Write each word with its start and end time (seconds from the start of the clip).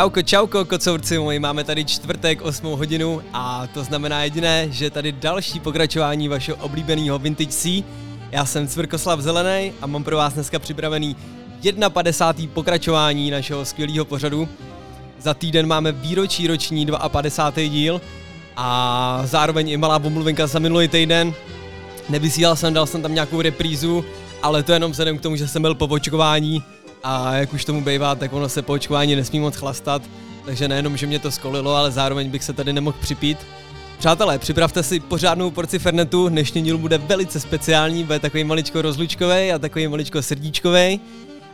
Čauko, 0.00 0.22
čauko, 0.22 0.64
kocourci 0.64 1.18
moji, 1.18 1.38
máme 1.38 1.64
tady 1.64 1.84
čtvrtek 1.84 2.42
8 2.42 2.72
hodinu 2.72 3.22
a 3.32 3.66
to 3.66 3.84
znamená 3.84 4.24
jediné, 4.24 4.66
že 4.70 4.90
tady 4.90 5.12
další 5.12 5.60
pokračování 5.60 6.28
vašeho 6.28 6.58
oblíbeného 6.60 7.18
Vintage 7.18 7.50
C. 7.50 7.84
Já 8.30 8.44
jsem 8.44 8.68
Cvrkoslav 8.68 9.20
Zelený 9.20 9.72
a 9.80 9.86
mám 9.86 10.04
pro 10.04 10.16
vás 10.16 10.34
dneska 10.34 10.58
připravený 10.58 11.16
51. 11.88 12.54
pokračování 12.54 13.30
našeho 13.30 13.64
skvělého 13.64 14.04
pořadu. 14.04 14.48
Za 15.18 15.34
týden 15.34 15.66
máme 15.66 15.92
výročí 15.92 16.46
roční 16.46 16.86
52. 17.08 17.68
díl 17.68 18.00
a 18.56 19.22
zároveň 19.24 19.68
i 19.68 19.76
malá 19.76 19.98
pomluvenka 19.98 20.46
za 20.46 20.58
minulý 20.58 20.88
týden. 20.88 21.34
Nevysílal 22.08 22.56
jsem, 22.56 22.74
dal 22.74 22.86
jsem 22.86 23.02
tam 23.02 23.14
nějakou 23.14 23.40
reprízu, 23.40 24.04
ale 24.42 24.62
to 24.62 24.72
jenom 24.72 24.90
vzhledem 24.90 25.18
k 25.18 25.22
tomu, 25.22 25.36
že 25.36 25.48
jsem 25.48 25.62
byl 25.62 25.74
po 25.74 25.86
očkování, 25.86 26.62
a 27.02 27.34
jak 27.34 27.52
už 27.52 27.64
tomu 27.64 27.84
bývá, 27.84 28.14
tak 28.14 28.32
ono 28.32 28.48
se 28.48 28.62
po 28.62 28.72
očkování 28.72 29.16
nesmí 29.16 29.40
moc 29.40 29.56
chlastat, 29.56 30.02
takže 30.44 30.68
nejenom, 30.68 30.96
že 30.96 31.06
mě 31.06 31.18
to 31.18 31.30
skolilo, 31.30 31.74
ale 31.74 31.90
zároveň 31.90 32.30
bych 32.30 32.44
se 32.44 32.52
tady 32.52 32.72
nemohl 32.72 32.96
připít. 33.00 33.38
Přátelé, 33.98 34.38
připravte 34.38 34.82
si 34.82 35.00
pořádnou 35.00 35.50
porci 35.50 35.78
Fernetu, 35.78 36.28
dnešní 36.28 36.62
díl 36.62 36.78
bude 36.78 36.98
velice 36.98 37.40
speciální, 37.40 38.04
bude 38.04 38.18
takový 38.18 38.44
maličko 38.44 38.82
rozlučkový 38.82 39.52
a 39.52 39.58
takový 39.58 39.88
maličko 39.88 40.22
srdíčkový. 40.22 41.00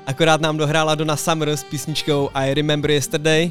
Akorát 0.06 0.40
nám 0.40 0.56
dohrála 0.56 0.94
Donna 0.94 1.16
Summer 1.16 1.49
s 1.49 1.64
písničkou 1.64 2.31
I 2.34 2.54
Remember 2.54 2.90
Yesterday. 2.90 3.50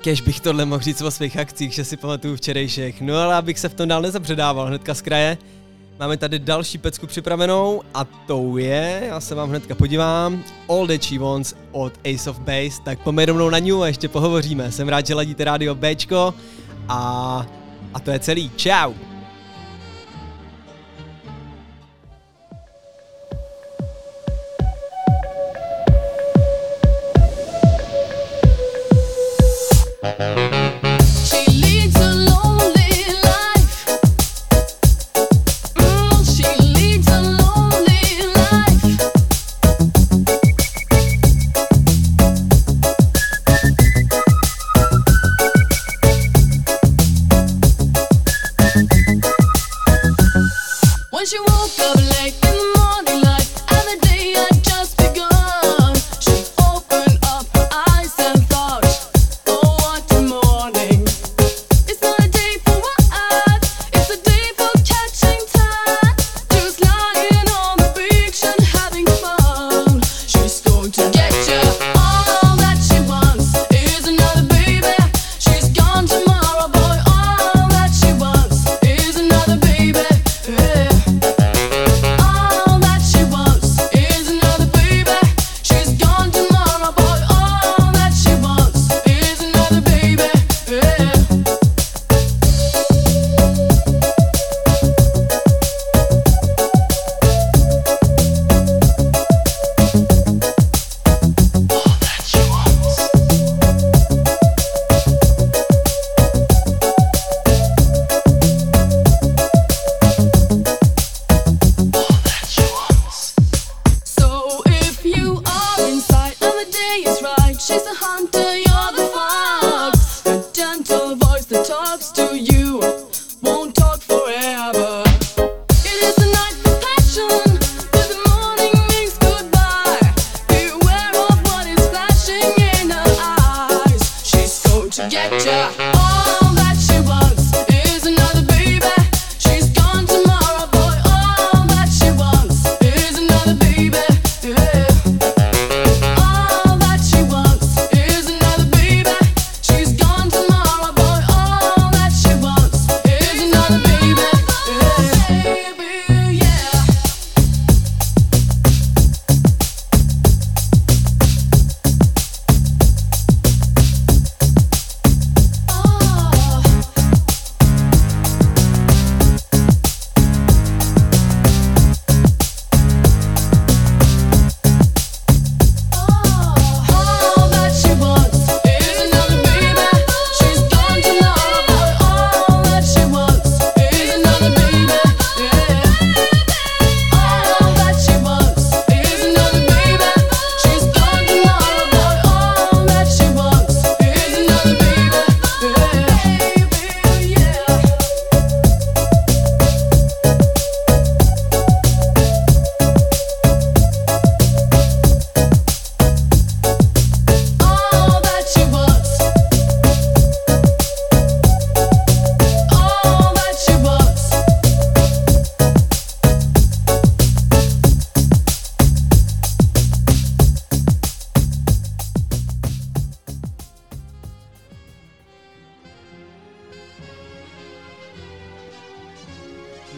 Kež 0.00 0.20
bych 0.20 0.40
tohle 0.40 0.64
mohl 0.64 0.82
říct 0.82 1.02
o 1.02 1.10
svých 1.10 1.36
akcích, 1.36 1.72
že 1.72 1.84
si 1.84 1.96
pamatuju 1.96 2.36
včerejších. 2.36 3.00
No 3.00 3.16
ale 3.16 3.34
abych 3.34 3.58
se 3.58 3.68
v 3.68 3.74
tom 3.74 3.88
dál 3.88 4.02
nezapředával 4.02 4.66
hnedka 4.66 4.94
z 4.94 5.02
kraje, 5.02 5.38
Máme 6.00 6.16
tady 6.16 6.38
další 6.38 6.78
pecku 6.78 7.06
připravenou 7.06 7.82
a 7.94 8.04
tou 8.04 8.56
je, 8.56 9.02
já 9.06 9.20
se 9.20 9.34
vám 9.34 9.48
hnedka 9.48 9.74
podívám, 9.74 10.44
All 10.68 10.86
That 10.86 11.02
She 11.02 11.18
Wants 11.18 11.54
od 11.72 11.92
Ace 12.14 12.30
of 12.30 12.38
Base, 12.38 12.82
tak 12.84 12.98
pojďme 12.98 13.26
rovnou 13.26 13.50
na 13.50 13.58
ní 13.58 13.72
a 13.72 13.86
ještě 13.86 14.08
pohovoříme. 14.08 14.72
Jsem 14.72 14.88
rád, 14.88 15.06
že 15.06 15.14
ladíte 15.14 15.44
rádio 15.44 15.74
Bčko 15.74 16.34
a, 16.88 17.46
a 17.94 18.00
to 18.00 18.10
je 18.10 18.18
celý. 18.18 18.50
Ciao! 18.56 19.17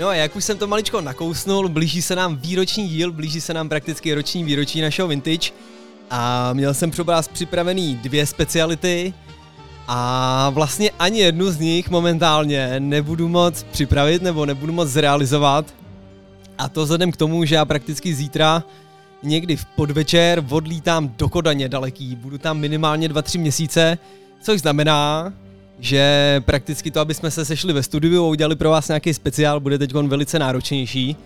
No 0.00 0.08
a 0.08 0.14
jak 0.14 0.36
už 0.36 0.44
jsem 0.44 0.58
to 0.58 0.66
maličko 0.66 1.00
nakousnul, 1.00 1.68
blíží 1.68 2.02
se 2.02 2.16
nám 2.16 2.36
výroční 2.36 2.88
díl, 2.88 3.12
blíží 3.12 3.40
se 3.40 3.54
nám 3.54 3.68
prakticky 3.68 4.14
roční 4.14 4.44
výročí 4.44 4.80
našeho 4.80 5.08
Vintage. 5.08 5.50
A 6.10 6.52
měl 6.52 6.74
jsem 6.74 6.90
pro 6.90 7.04
vás 7.04 7.28
připravený 7.28 7.96
dvě 7.96 8.26
speciality 8.26 9.14
a 9.88 10.50
vlastně 10.50 10.90
ani 10.98 11.20
jednu 11.20 11.50
z 11.50 11.58
nich 11.58 11.90
momentálně 11.90 12.80
nebudu 12.80 13.28
moc 13.28 13.62
připravit 13.62 14.22
nebo 14.22 14.46
nebudu 14.46 14.72
moc 14.72 14.88
zrealizovat. 14.88 15.74
A 16.58 16.68
to 16.68 16.82
vzhledem 16.82 17.12
k 17.12 17.16
tomu, 17.16 17.44
že 17.44 17.54
já 17.54 17.64
prakticky 17.64 18.14
zítra 18.14 18.64
někdy 19.22 19.56
v 19.56 19.64
podvečer 19.64 20.44
odlítám 20.50 21.14
do 21.18 21.28
Kodaně 21.28 21.68
daleký, 21.68 22.16
budu 22.16 22.38
tam 22.38 22.58
minimálně 22.58 23.08
2-3 23.08 23.40
měsíce, 23.40 23.98
což 24.42 24.60
znamená, 24.60 25.32
že 25.80 26.42
prakticky 26.44 26.90
to, 26.90 27.00
aby 27.00 27.14
jsme 27.14 27.30
se 27.30 27.44
sešli 27.44 27.72
ve 27.72 27.82
studiu 27.82 28.24
a 28.24 28.28
udělali 28.28 28.56
pro 28.56 28.70
vás 28.70 28.88
nějaký 28.88 29.14
speciál, 29.14 29.60
bude 29.60 29.78
teď 29.78 29.92
velice 29.92 30.38
náročnější. 30.38 31.16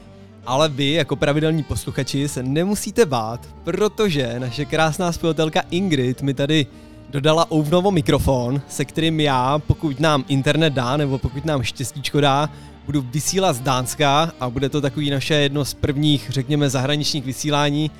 Ale 0.47 0.69
vy, 0.69 0.91
jako 0.91 1.17
pravidelní 1.17 1.63
posluchači, 1.63 2.29
se 2.29 2.43
nemusíte 2.43 3.07
bát, 3.07 3.49
protože 3.65 4.35
naše 4.39 4.65
krásná 4.65 5.13
spěvatelka 5.13 5.63
Ingrid 5.71 6.23
mi 6.23 6.35
tady 6.35 6.67
dodala 7.11 7.53
Ouvnovo 7.53 7.91
mikrofon, 7.91 8.63
se 8.69 8.85
kterým 8.85 9.21
já, 9.21 9.59
pokud 9.59 10.01
nám 10.01 10.25
internet 10.29 10.73
dá, 10.73 10.97
nebo 10.97 11.19
pokud 11.19 11.45
nám 11.45 11.63
štěstíčko 11.63 12.21
dá, 12.21 12.51
budu 12.87 13.03
vysílat 13.03 13.57
z 13.57 13.61
Dánska 13.61 14.33
a 14.41 14.51
bude 14.51 14.69
to 14.69 14.81
takový 14.81 15.11
naše 15.11 15.35
jedno 15.35 15.65
z 15.65 15.75
prvních, 15.75 16.31
řekněme, 16.31 16.71
zahraničních 16.71 17.25
vysílání, 17.25 17.91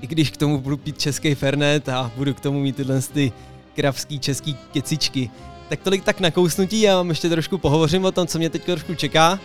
i 0.00 0.06
když 0.06 0.30
k 0.30 0.36
tomu 0.36 0.58
budu 0.58 0.76
pít 0.76 0.98
český 0.98 1.34
fernet 1.34 1.88
a 1.88 2.12
budu 2.16 2.34
k 2.34 2.40
tomu 2.40 2.60
mít 2.60 2.76
tyhle 2.76 3.00
ty 3.00 3.32
kravský 3.74 4.18
český 4.18 4.56
kecičky. 4.72 5.30
Tak 5.72 5.80
tolik 5.80 6.04
tak 6.04 6.20
nakousnutí, 6.20 6.80
já 6.80 6.96
vám 6.96 7.08
ještě 7.08 7.28
trošku 7.28 7.58
pohovořím 7.58 8.04
o 8.04 8.12
tom, 8.12 8.26
co 8.26 8.38
mě 8.38 8.50
teď 8.50 8.64
trošku 8.64 8.94
čeká. 8.94 9.38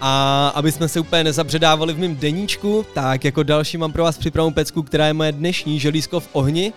A 0.00 0.48
aby 0.54 0.72
jsme 0.72 0.88
se 0.88 1.00
úplně 1.00 1.24
nezabředávali 1.24 1.94
v 1.94 1.98
mém 1.98 2.16
deníčku, 2.16 2.86
tak 2.94 3.24
jako 3.24 3.42
další 3.42 3.78
mám 3.78 3.92
pro 3.92 4.02
vás 4.02 4.18
připravenou 4.18 4.54
pecku, 4.54 4.82
která 4.82 5.06
je 5.06 5.12
moje 5.12 5.32
dnešní 5.32 5.80
želízko 5.80 6.20
v 6.20 6.28
ohni. 6.32 6.72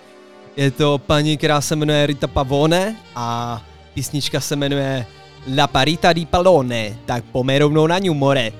Je 0.57 0.71
to 0.71 0.97
paní, 0.97 1.37
která 1.37 1.61
se 1.61 1.75
jmenuje 1.75 2.07
Rita 2.07 2.27
Pavone 2.27 2.95
a 3.15 3.61
písnička 3.93 4.39
se 4.39 4.55
jmenuje 4.55 5.05
La 5.57 5.67
Parita 5.67 6.13
di 6.13 6.25
Palone, 6.25 6.97
tak 7.05 7.23
pojďme 7.23 7.59
rovnou 7.59 7.87
na 7.87 7.99
ňu, 7.99 8.13
more. 8.13 8.51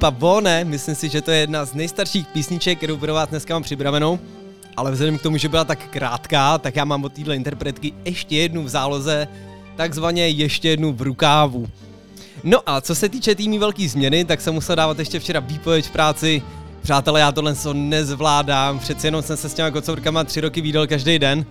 Pavone, 0.00 0.64
myslím 0.64 0.94
si, 0.94 1.08
že 1.08 1.20
to 1.20 1.30
je 1.30 1.38
jedna 1.38 1.64
z 1.64 1.74
nejstarších 1.74 2.26
písniček, 2.26 2.78
kterou 2.78 2.96
pro 2.96 3.14
vás 3.14 3.28
dneska 3.28 3.54
mám 3.54 3.62
připravenou, 3.62 4.18
ale 4.76 4.90
vzhledem 4.90 5.18
k 5.18 5.22
tomu, 5.22 5.36
že 5.36 5.48
byla 5.48 5.64
tak 5.64 5.88
krátká, 5.90 6.58
tak 6.58 6.76
já 6.76 6.84
mám 6.84 7.04
od 7.04 7.12
téhle 7.12 7.36
interpretky 7.36 7.92
ještě 8.04 8.36
jednu 8.36 8.64
v 8.64 8.68
záloze, 8.68 9.28
takzvaně 9.76 10.28
ještě 10.28 10.68
jednu 10.68 10.92
v 10.92 11.02
rukávu. 11.02 11.68
No 12.44 12.58
a 12.66 12.80
co 12.80 12.94
se 12.94 13.08
týče 13.08 13.34
týmí 13.34 13.58
velký 13.58 13.88
změny, 13.88 14.24
tak 14.24 14.40
jsem 14.40 14.54
musel 14.54 14.76
dávat 14.76 14.98
ještě 14.98 15.20
včera 15.20 15.40
výpověď 15.40 15.86
v 15.86 15.90
práci. 15.90 16.42
Přátelé, 16.82 17.20
já 17.20 17.32
tohle 17.32 17.54
so 17.54 17.78
nezvládám, 17.78 18.78
přeci 18.78 19.06
jenom 19.06 19.22
jsem 19.22 19.36
se 19.36 19.48
s 19.48 19.54
těma 19.54 19.70
kocourkama 19.70 20.24
tři 20.24 20.40
roky 20.40 20.60
výdal 20.60 20.86
každý 20.86 21.18
den 21.18 21.44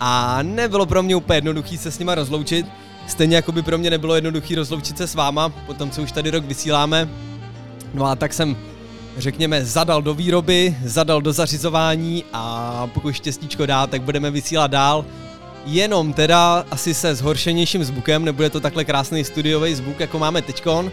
a 0.00 0.42
nebylo 0.42 0.86
pro 0.86 1.02
mě 1.02 1.16
úplně 1.16 1.36
jednoduchý 1.36 1.78
se 1.78 1.90
s 1.90 1.98
nima 1.98 2.14
rozloučit, 2.14 2.66
Stejně 3.06 3.36
jako 3.36 3.52
by 3.52 3.62
pro 3.62 3.78
mě 3.78 3.90
nebylo 3.90 4.14
jednoduché 4.14 4.54
rozloučit 4.54 4.98
se 4.98 5.06
s 5.06 5.14
váma, 5.14 5.48
potom 5.48 5.90
co 5.90 6.02
už 6.02 6.12
tady 6.12 6.30
rok 6.30 6.44
vysíláme. 6.44 7.08
No 7.94 8.06
a 8.06 8.16
tak 8.16 8.32
jsem, 8.32 8.56
řekněme, 9.16 9.64
zadal 9.64 10.02
do 10.02 10.14
výroby, 10.14 10.76
zadal 10.84 11.22
do 11.22 11.32
zařizování 11.32 12.24
a 12.32 12.86
pokud 12.94 13.12
štěstíčko 13.12 13.66
dá, 13.66 13.86
tak 13.86 14.02
budeme 14.02 14.30
vysílat 14.30 14.70
dál. 14.70 15.04
Jenom 15.66 16.12
teda 16.12 16.64
asi 16.70 16.94
se 16.94 17.14
zhoršenějším 17.14 17.84
zvukem, 17.84 18.24
nebude 18.24 18.50
to 18.50 18.60
takhle 18.60 18.84
krásný 18.84 19.24
studiový 19.24 19.74
zvuk, 19.74 20.00
jako 20.00 20.18
máme 20.18 20.42
teďkon, 20.42 20.90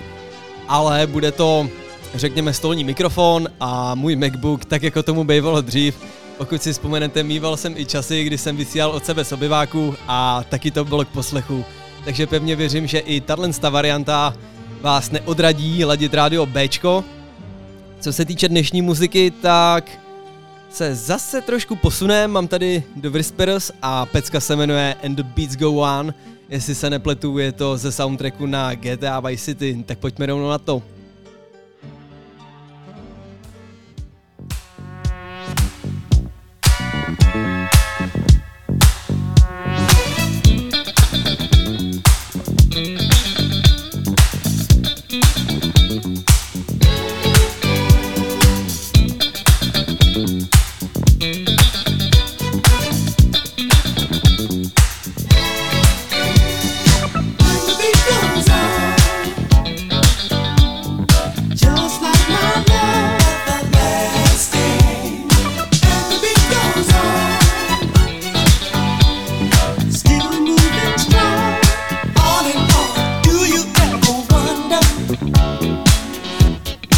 ale 0.68 1.08
bude 1.08 1.32
to, 1.32 1.70
řekněme, 2.16 2.54
stolní 2.54 2.84
mikrofon 2.84 3.48
a 3.60 3.96
můj 3.96 4.16
MacBook, 4.16 4.66
tak 4.66 4.84
jako 4.84 5.04
tomu 5.04 5.24
bývalo 5.24 5.62
dřív. 5.62 5.96
Pokud 6.38 6.64
si 6.64 6.74
vzpomenete, 6.74 7.24
mýval 7.24 7.58
jsem 7.58 7.78
i 7.78 7.86
časy, 7.86 8.24
kdy 8.24 8.38
jsem 8.38 8.58
vysílal 8.58 8.92
od 8.92 9.06
sebe 9.06 9.26
z 9.26 9.32
obyváku 9.32 9.96
a 10.08 10.44
taky 10.50 10.72
to 10.72 10.86
bylo 10.86 11.06
k 11.06 11.08
poslechu 11.08 11.66
takže 12.06 12.28
pevně 12.28 12.56
věřím, 12.56 12.88
že 12.88 13.00
i 13.00 13.22
tato 13.22 13.72
varianta 13.72 14.34
vás 14.84 15.12
neodradí 15.12 15.86
ladit 15.86 16.14
rádio 16.14 16.46
Bčko. 16.46 17.04
Co 18.00 18.14
se 18.14 18.26
týče 18.26 18.50
dnešní 18.50 18.82
muziky, 18.82 19.32
tak 19.32 19.92
se 20.70 20.96
zase 20.96 21.42
trošku 21.42 21.76
posunem, 21.76 22.32
mám 22.32 22.48
tady 22.48 22.84
The 22.96 23.10
Whispers 23.10 23.72
a 23.82 24.06
pecka 24.06 24.40
se 24.40 24.56
jmenuje 24.56 24.96
And 25.04 25.16
the 25.16 25.24
Beats 25.24 25.56
Go 25.56 25.72
On, 25.72 26.14
jestli 26.50 26.76
se 26.76 26.90
nepletu, 26.90 27.38
je 27.38 27.52
to 27.52 27.78
ze 27.78 27.92
soundtracku 27.92 28.46
na 28.46 28.76
GTA 28.76 29.20
Vice 29.20 29.44
City, 29.44 29.84
tak 29.86 30.00
pojďme 30.00 30.26
rovnou 30.26 30.50
na 30.50 30.58
to. 30.58 30.84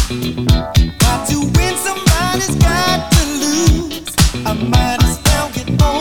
Got 0.08 1.28
to 1.30 1.40
win, 1.40 1.76
somebody's 1.78 2.54
got 2.62 3.10
to 3.10 3.26
lose. 3.42 4.14
I 4.46 4.52
might 4.52 5.02
as 5.02 5.20
well 5.24 5.50
get 5.52 5.82
on. 5.82 5.95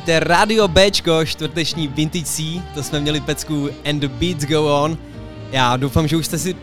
Ladíte 0.00 0.20
Radio 0.20 0.68
Bčko, 0.68 1.24
čtvrteční 1.24 1.88
Vintage 1.88 2.24
C, 2.24 2.42
to 2.74 2.82
jsme 2.82 3.00
měli 3.00 3.20
pecku 3.20 3.70
And 3.90 4.00
the 4.00 4.08
Beats 4.08 4.44
Go 4.44 4.82
On. 4.82 4.98
Já 5.52 5.76
doufám, 5.76 6.08
že 6.08 6.16
už 6.16 6.26
jste 6.26 6.38
si 6.38 6.56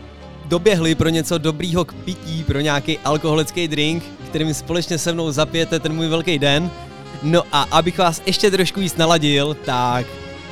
doběhli 0.44 0.94
pro 0.94 1.08
něco 1.08 1.38
dobrýho 1.38 1.84
k 1.84 1.94
pití, 1.94 2.44
pro 2.44 2.60
nějaký 2.60 2.98
alkoholický 2.98 3.68
drink, 3.68 4.04
kterým 4.28 4.54
společně 4.54 4.98
se 4.98 5.12
mnou 5.12 5.30
zapijete 5.30 5.80
ten 5.80 5.92
můj 5.92 6.08
velký 6.08 6.38
den. 6.38 6.70
No 7.22 7.42
a 7.52 7.62
abych 7.70 7.98
vás 7.98 8.22
ještě 8.26 8.50
trošku 8.50 8.80
víc 8.80 8.96
naladil, 8.96 9.56
tak 9.64 10.06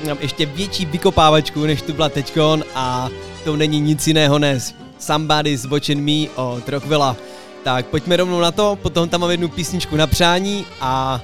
mám 0.07 0.19
ještě 0.21 0.47
větší 0.47 0.87
vykopávačku, 0.87 1.67
než 1.67 1.83
tu 1.83 1.93
byla 1.93 2.09
teďkon 2.09 2.65
a 2.75 3.09
to 3.45 3.57
není 3.57 3.81
nic 3.81 4.07
jiného 4.07 4.39
než 4.39 4.63
Somebody's 4.99 5.65
Watching 5.65 6.01
Me 6.01 6.31
od 6.35 6.69
Rockwella. 6.69 7.17
Tak 7.65 7.87
pojďme 7.87 8.17
rovnou 8.17 8.41
na 8.41 8.53
to, 8.53 8.79
potom 8.83 9.09
tam 9.09 9.21
mám 9.21 9.31
jednu 9.31 9.49
písničku 9.49 9.97
na 9.97 10.07
přání 10.07 10.67
a 10.81 11.21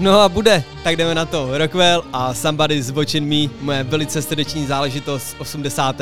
No 0.00 0.20
a 0.20 0.28
bude, 0.28 0.64
tak 0.84 0.96
jdeme 0.96 1.14
na 1.14 1.26
to. 1.26 1.58
Rockwell 1.58 2.04
a 2.12 2.34
Somebody's 2.34 2.90
Watching 2.90 3.28
Me, 3.28 3.54
moje 3.60 3.82
velice 3.84 4.22
srdeční 4.22 4.66
záležitost 4.66 5.36
80. 5.38 5.96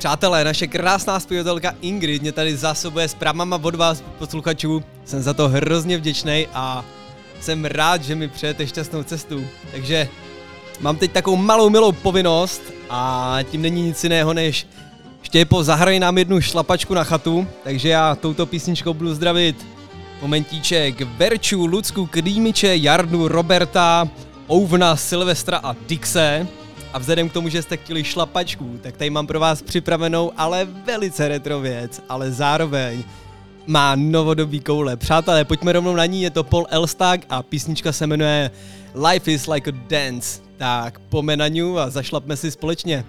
Přátelé, 0.00 0.44
naše 0.44 0.66
krásná 0.66 1.20
zpěvatelka 1.20 1.74
Ingrid 1.80 2.22
mě 2.22 2.32
tady 2.32 2.56
zásobuje 2.56 3.08
s 3.08 3.14
právama 3.14 3.60
od 3.62 3.74
vás, 3.74 4.02
posluchačů. 4.18 4.82
Jsem 5.04 5.22
za 5.22 5.34
to 5.34 5.48
hrozně 5.48 5.98
vděčný 5.98 6.46
a 6.54 6.84
jsem 7.40 7.64
rád, 7.64 8.02
že 8.02 8.14
mi 8.14 8.28
přejete 8.28 8.66
šťastnou 8.66 9.02
cestu. 9.02 9.44
Takže 9.72 10.08
mám 10.80 10.96
teď 10.96 11.12
takovou 11.12 11.36
malou 11.36 11.70
milou 11.70 11.92
povinnost 11.92 12.62
a 12.90 13.38
tím 13.50 13.62
není 13.62 13.82
nic 13.82 14.04
jiného 14.04 14.34
než 14.34 14.66
Štěpo, 15.22 15.62
zahraj 15.62 16.00
nám 16.00 16.18
jednu 16.18 16.40
šlapačku 16.40 16.94
na 16.94 17.04
chatu, 17.04 17.46
takže 17.64 17.88
já 17.88 18.14
touto 18.14 18.46
písničkou 18.46 18.94
budu 18.94 19.14
zdravit 19.14 19.66
momentíček 20.22 21.00
Verču, 21.00 21.66
Lucku, 21.66 22.06
Krýmiče, 22.06 22.76
Jardu, 22.76 23.28
Roberta, 23.28 24.08
Ouvna, 24.50 24.96
Silvestra 24.96 25.60
a 25.62 25.76
Dixe. 25.88 26.46
A 26.92 26.98
vzhledem 26.98 27.28
k 27.28 27.32
tomu, 27.32 27.48
že 27.48 27.62
jste 27.62 27.76
chtěli 27.76 28.04
šlapačku, 28.04 28.78
tak 28.82 28.96
tady 28.96 29.10
mám 29.10 29.26
pro 29.26 29.40
vás 29.40 29.62
připravenou 29.62 30.32
ale 30.36 30.64
velice 30.64 31.28
retro 31.28 31.60
věc, 31.60 32.02
ale 32.08 32.32
zároveň 32.32 33.04
má 33.66 33.94
novodobý 33.94 34.60
koule. 34.60 34.96
Přátelé, 34.96 35.44
pojďme 35.44 35.72
rovnou 35.72 35.94
na 35.94 36.06
ní, 36.06 36.22
je 36.22 36.30
to 36.30 36.44
Paul 36.44 36.66
Elstak 36.70 37.20
a 37.28 37.42
písnička 37.42 37.92
se 37.92 38.06
jmenuje 38.06 38.50
Life 39.10 39.32
is 39.32 39.46
like 39.46 39.70
a 39.70 39.74
dance. 39.88 40.40
Tak 40.56 40.98
pomenaniu 40.98 41.78
a 41.78 41.90
zašlapme 41.90 42.36
si 42.36 42.50
společně. 42.50 43.04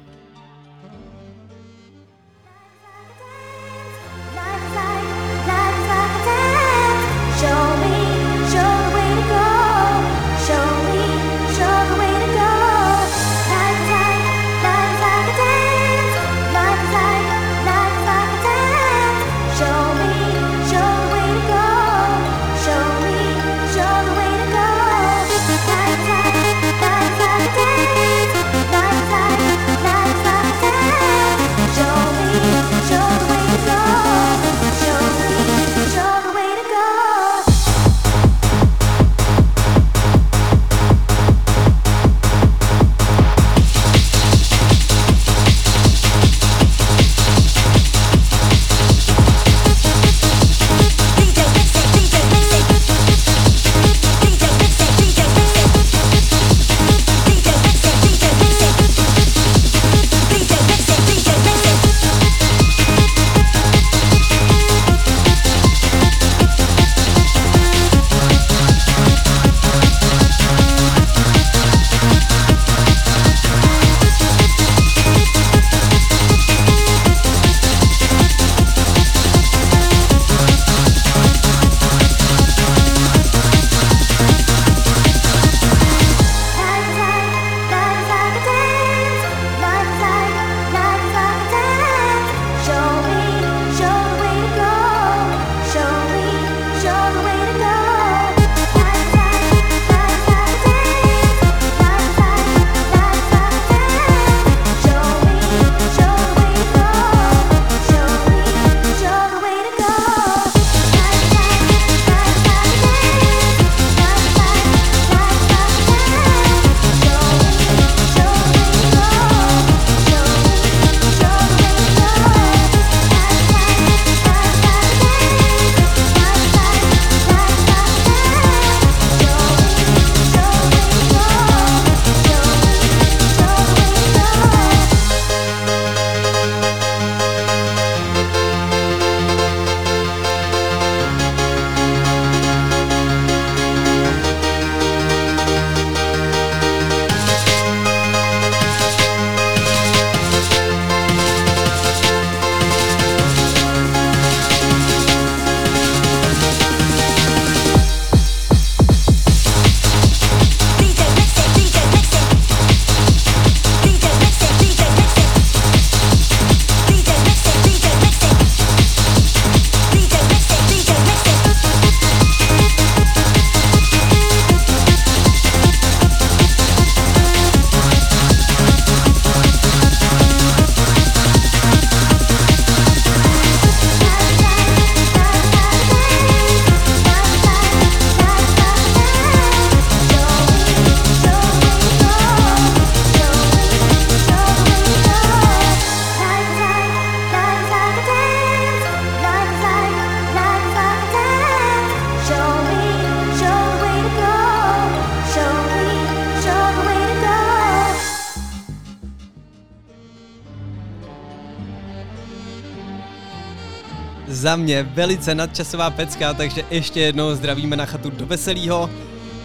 Za 214.51 214.55
mě 214.55 214.83
velice 214.83 215.35
nadčasová 215.35 215.89
pecka, 215.89 216.33
takže 216.33 216.63
ještě 216.71 216.99
jednou 216.99 217.35
zdravíme 217.35 217.75
na 217.75 217.85
chatu 217.85 218.09
do 218.09 218.25
veselého. 218.25 218.89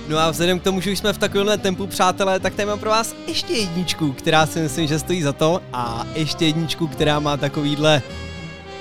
No 0.08 0.18
a 0.18 0.30
vzhledem 0.30 0.58
k 0.58 0.62
tomu, 0.62 0.80
že 0.80 0.92
už 0.92 0.98
jsme 0.98 1.12
v 1.12 1.18
takovémhle 1.18 1.58
tempu, 1.58 1.86
přátelé, 1.86 2.40
tak 2.40 2.54
tady 2.54 2.66
mám 2.66 2.78
pro 2.78 2.90
vás 2.90 3.14
ještě 3.26 3.52
jedničku, 3.52 4.12
která 4.12 4.46
si 4.46 4.60
myslím, 4.60 4.86
že 4.86 4.98
stojí 4.98 5.22
za 5.22 5.32
to 5.32 5.62
a 5.72 6.06
ještě 6.14 6.46
jedničku, 6.46 6.86
která 6.86 7.20
má 7.20 7.36
takovýhle, 7.36 8.02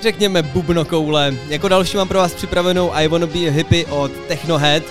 řekněme, 0.01 0.43
bubnokoule. 0.43 1.33
Jako 1.47 1.67
další 1.67 1.97
mám 1.97 2.07
pro 2.07 2.19
vás 2.19 2.33
připravenou 2.33 2.93
I 2.93 3.07
Wanna 3.07 3.27
Be 3.27 3.47
a 3.47 3.51
Hippie 3.51 3.85
od 3.85 4.11
Technohead. 4.27 4.83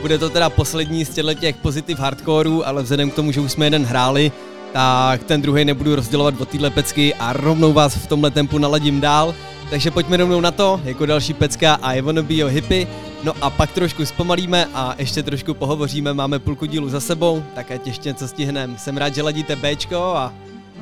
Bude 0.00 0.18
to 0.18 0.30
teda 0.30 0.50
poslední 0.50 1.04
z 1.04 1.22
těch 1.40 1.56
pozitiv 1.56 1.98
hardcorů, 1.98 2.66
ale 2.66 2.82
vzhledem 2.82 3.10
k 3.10 3.14
tomu, 3.14 3.32
že 3.32 3.40
už 3.40 3.52
jsme 3.52 3.66
jeden 3.66 3.84
hráli, 3.84 4.32
tak 4.72 5.24
ten 5.24 5.42
druhý 5.42 5.64
nebudu 5.64 5.94
rozdělovat 5.94 6.40
od 6.40 6.48
téhle 6.48 6.70
pecky 6.70 7.14
a 7.14 7.32
rovnou 7.32 7.72
vás 7.72 7.94
v 7.94 8.06
tomhle 8.06 8.30
tempu 8.30 8.58
naladím 8.58 9.00
dál. 9.00 9.34
Takže 9.70 9.90
pojďme 9.90 10.16
rovnou 10.16 10.40
na 10.40 10.50
to, 10.50 10.80
jako 10.84 11.06
další 11.06 11.34
pecka 11.34 11.74
I 11.74 12.00
wanna 12.00 12.22
be 12.22 12.34
your 12.34 12.50
hippie. 12.50 12.86
No 13.24 13.32
a 13.40 13.50
pak 13.50 13.72
trošku 13.72 14.06
zpomalíme 14.06 14.66
a 14.74 14.94
ještě 14.98 15.22
trošku 15.22 15.54
pohovoříme, 15.54 16.14
máme 16.14 16.38
půlku 16.38 16.66
dílu 16.66 16.88
za 16.88 17.00
sebou, 17.00 17.42
tak 17.54 17.70
ať 17.70 17.86
ještě 17.86 18.08
něco 18.08 18.28
stihneme. 18.28 18.78
Jsem 18.78 18.96
rád, 18.96 19.14
že 19.14 19.22
ladíte 19.22 19.56
Bčko 19.56 20.02
a 20.02 20.32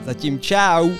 zatím 0.04 0.40
čau. 0.40 0.90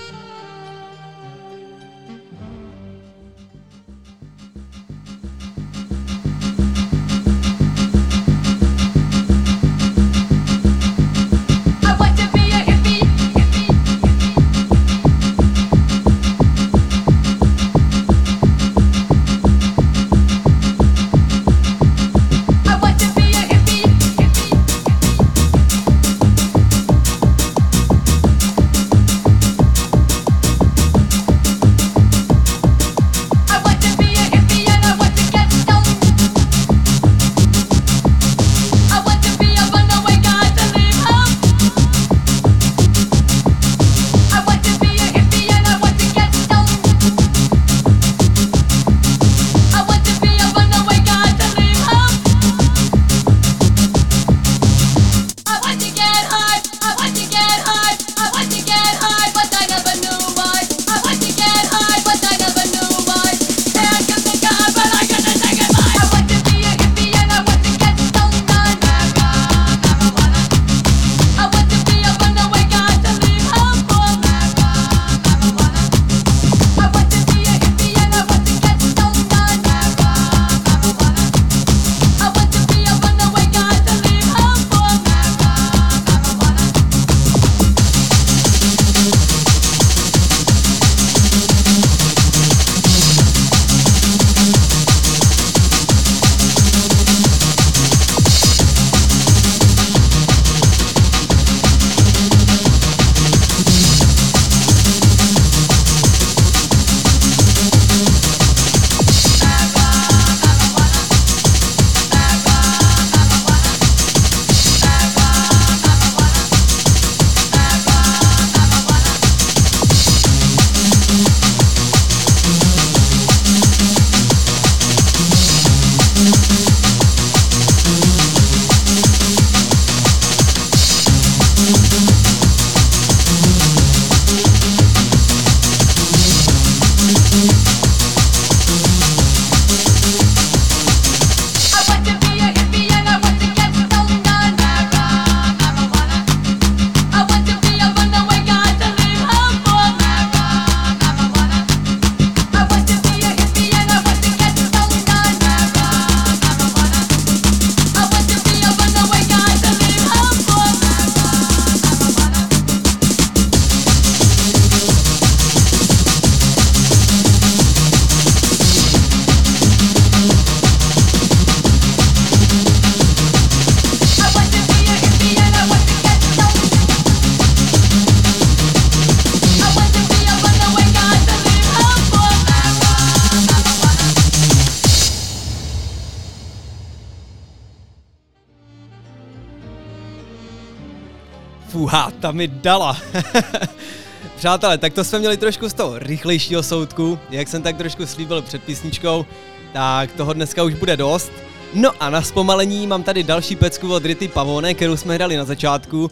Ta 192.19 192.31
mi 192.31 192.47
dala. 192.47 192.97
Přátelé, 194.35 194.77
tak 194.77 194.93
to 194.93 195.03
jsme 195.03 195.19
měli 195.19 195.37
trošku 195.37 195.69
z 195.69 195.73
toho 195.73 195.99
rychlejšího 195.99 196.63
soudku, 196.63 197.19
jak 197.29 197.47
jsem 197.47 197.61
tak 197.61 197.77
trošku 197.77 198.05
slíbil 198.05 198.41
před 198.41 198.63
písničkou, 198.63 199.25
tak 199.73 200.11
toho 200.11 200.33
dneska 200.33 200.63
už 200.63 200.73
bude 200.73 200.97
dost. 200.97 201.31
No 201.73 201.91
a 201.99 202.09
na 202.09 202.21
zpomalení 202.21 202.87
mám 202.87 203.03
tady 203.03 203.23
další 203.23 203.55
pecku 203.55 203.93
od 203.93 204.05
Rity 204.05 204.27
Pavone, 204.27 204.73
kterou 204.73 204.97
jsme 204.97 205.15
hrali 205.15 205.37
na 205.37 205.45
začátku, 205.45 206.11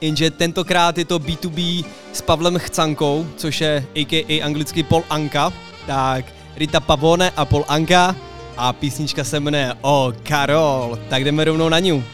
jenže 0.00 0.30
tentokrát 0.30 0.98
je 0.98 1.04
to 1.04 1.18
B2B 1.18 1.84
s 2.12 2.22
Pavlem 2.22 2.58
Chcankou, 2.58 3.26
což 3.36 3.60
je 3.60 3.86
a.k.a. 3.94 4.44
anglicky 4.44 4.82
Paul 4.82 5.04
Anka, 5.10 5.52
tak 5.86 6.24
Rita 6.56 6.80
Pavone 6.80 7.30
a 7.36 7.44
Paul 7.44 7.64
Anka 7.68 8.16
a 8.56 8.72
písnička 8.72 9.24
se 9.24 9.40
jmenuje 9.40 9.74
O 9.80 10.12
Karol, 10.22 10.98
tak 11.08 11.24
jdeme 11.24 11.44
rovnou 11.44 11.68
na 11.68 11.78
ní. 11.78 12.04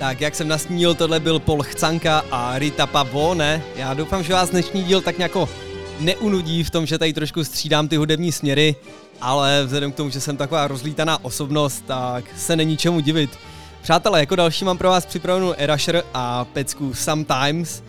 Jak 0.00 0.34
jsem 0.34 0.48
nastínil, 0.48 0.94
tohle 0.94 1.20
byl 1.20 1.38
Paul 1.38 1.62
Chcanka 1.62 2.24
a 2.30 2.58
Rita 2.58 2.86
Pavone. 2.86 3.62
Já 3.76 3.94
doufám, 3.94 4.22
že 4.22 4.32
vás 4.32 4.50
dnešní 4.50 4.82
díl 4.82 5.00
tak 5.00 5.18
nějako 5.18 5.48
neunudí 6.00 6.64
v 6.64 6.70
tom, 6.70 6.86
že 6.86 6.98
tady 6.98 7.12
trošku 7.12 7.44
střídám 7.44 7.88
ty 7.88 7.96
hudební 7.96 8.32
směry, 8.32 8.76
ale 9.20 9.62
vzhledem 9.64 9.92
k 9.92 9.94
tomu, 9.94 10.10
že 10.10 10.20
jsem 10.20 10.36
taková 10.36 10.68
rozlítaná 10.68 11.24
osobnost, 11.24 11.84
tak 11.86 12.24
se 12.36 12.56
není 12.56 12.76
čemu 12.76 13.00
divit. 13.00 13.30
Přátelé, 13.82 14.20
jako 14.20 14.36
další 14.36 14.64
mám 14.64 14.78
pro 14.78 14.88
vás 14.88 15.06
připravenou 15.06 15.54
Erasher 15.56 16.04
a 16.14 16.44
pecku 16.44 16.94
Sometimes. 16.94 17.82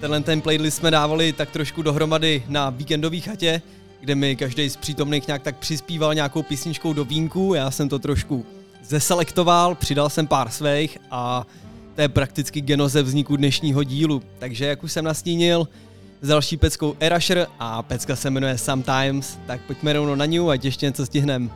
Tenhle 0.00 0.20
ten 0.20 0.40
playlist 0.40 0.76
jsme 0.76 0.90
dávali 0.90 1.32
tak 1.32 1.50
trošku 1.50 1.82
dohromady 1.82 2.42
na 2.48 2.70
víkendové 2.70 3.20
chatě, 3.20 3.62
kde 4.00 4.14
mi 4.14 4.36
každý 4.36 4.70
z 4.70 4.76
přítomných 4.76 5.26
nějak 5.26 5.42
tak 5.42 5.56
přispíval 5.56 6.14
nějakou 6.14 6.42
písničkou 6.42 6.92
do 6.92 7.04
vínku, 7.04 7.54
já 7.54 7.70
jsem 7.70 7.88
to 7.88 7.98
trošku 7.98 8.46
zeselektoval, 8.82 9.74
přidal 9.74 10.10
jsem 10.10 10.26
pár 10.26 10.50
svých 10.50 10.98
a 11.10 11.46
to 11.94 12.00
je 12.00 12.08
prakticky 12.08 12.60
genoze 12.60 13.02
vzniku 13.02 13.36
dnešního 13.36 13.84
dílu. 13.84 14.22
Takže 14.38 14.66
jak 14.66 14.82
už 14.82 14.92
jsem 14.92 15.04
nastínil, 15.04 15.68
s 16.20 16.28
další 16.28 16.56
peckou 16.56 16.96
Erasher 17.00 17.46
a 17.58 17.82
pecka 17.82 18.16
se 18.16 18.30
jmenuje 18.30 18.58
Sometimes, 18.58 19.38
tak 19.46 19.60
pojďme 19.60 19.92
rovnou 19.92 20.14
na 20.14 20.26
ní, 20.26 20.38
ať 20.38 20.64
ještě 20.64 20.86
něco 20.86 21.06
stihneme. 21.06 21.48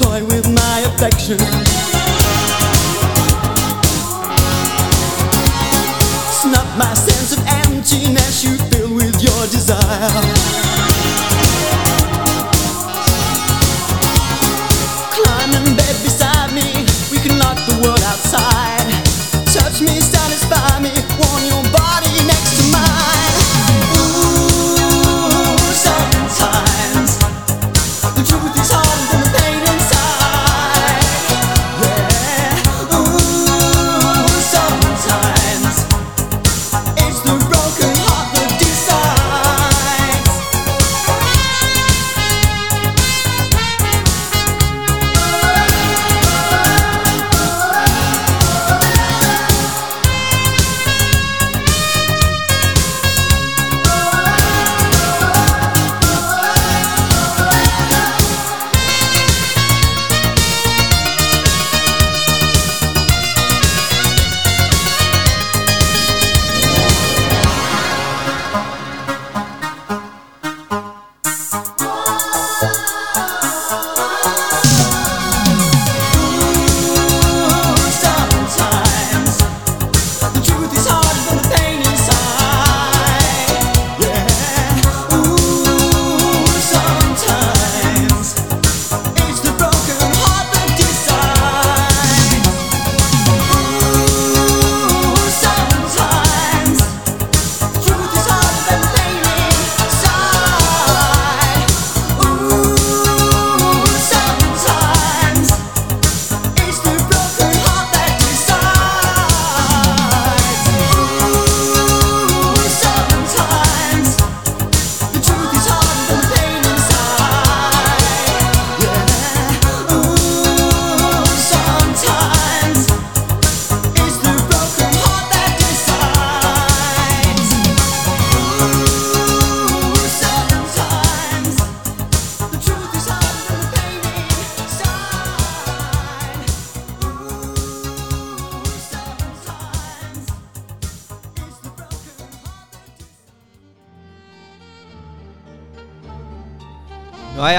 toy 0.00 0.24
with 0.24 0.48
my 0.48 0.80
affection. 0.88 1.38
Snuff 6.40 6.68
my 6.78 6.94
sense 6.94 7.32
of 7.36 7.40
emptiness 7.46 8.42
you 8.42 8.56
fill 8.70 8.94
with 8.94 9.22
your 9.22 9.42
desire. 9.48 10.39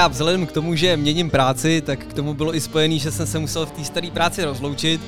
Já 0.02 0.08
vzhledem 0.08 0.46
k 0.46 0.52
tomu, 0.52 0.76
že 0.76 0.98
měním 0.98 1.30
práci, 1.30 1.82
tak 1.82 2.00
k 2.06 2.14
tomu 2.14 2.34
bylo 2.34 2.56
i 2.56 2.62
spojený, 2.62 3.00
že 3.00 3.12
jsem 3.12 3.28
se 3.28 3.40
musel 3.40 3.66
v 3.66 3.72
té 3.72 3.84
staré 3.84 4.12
práci 4.12 4.44
rozloučit. 4.44 5.02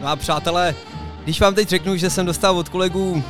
No 0.00 0.08
a 0.08 0.16
přátelé, 0.16 0.74
když 1.24 1.40
vám 1.40 1.54
teď 1.54 1.68
řeknu, 1.68 1.96
že 1.96 2.10
jsem 2.10 2.26
dostal 2.26 2.58
od 2.58 2.68
kolegů 2.68 3.22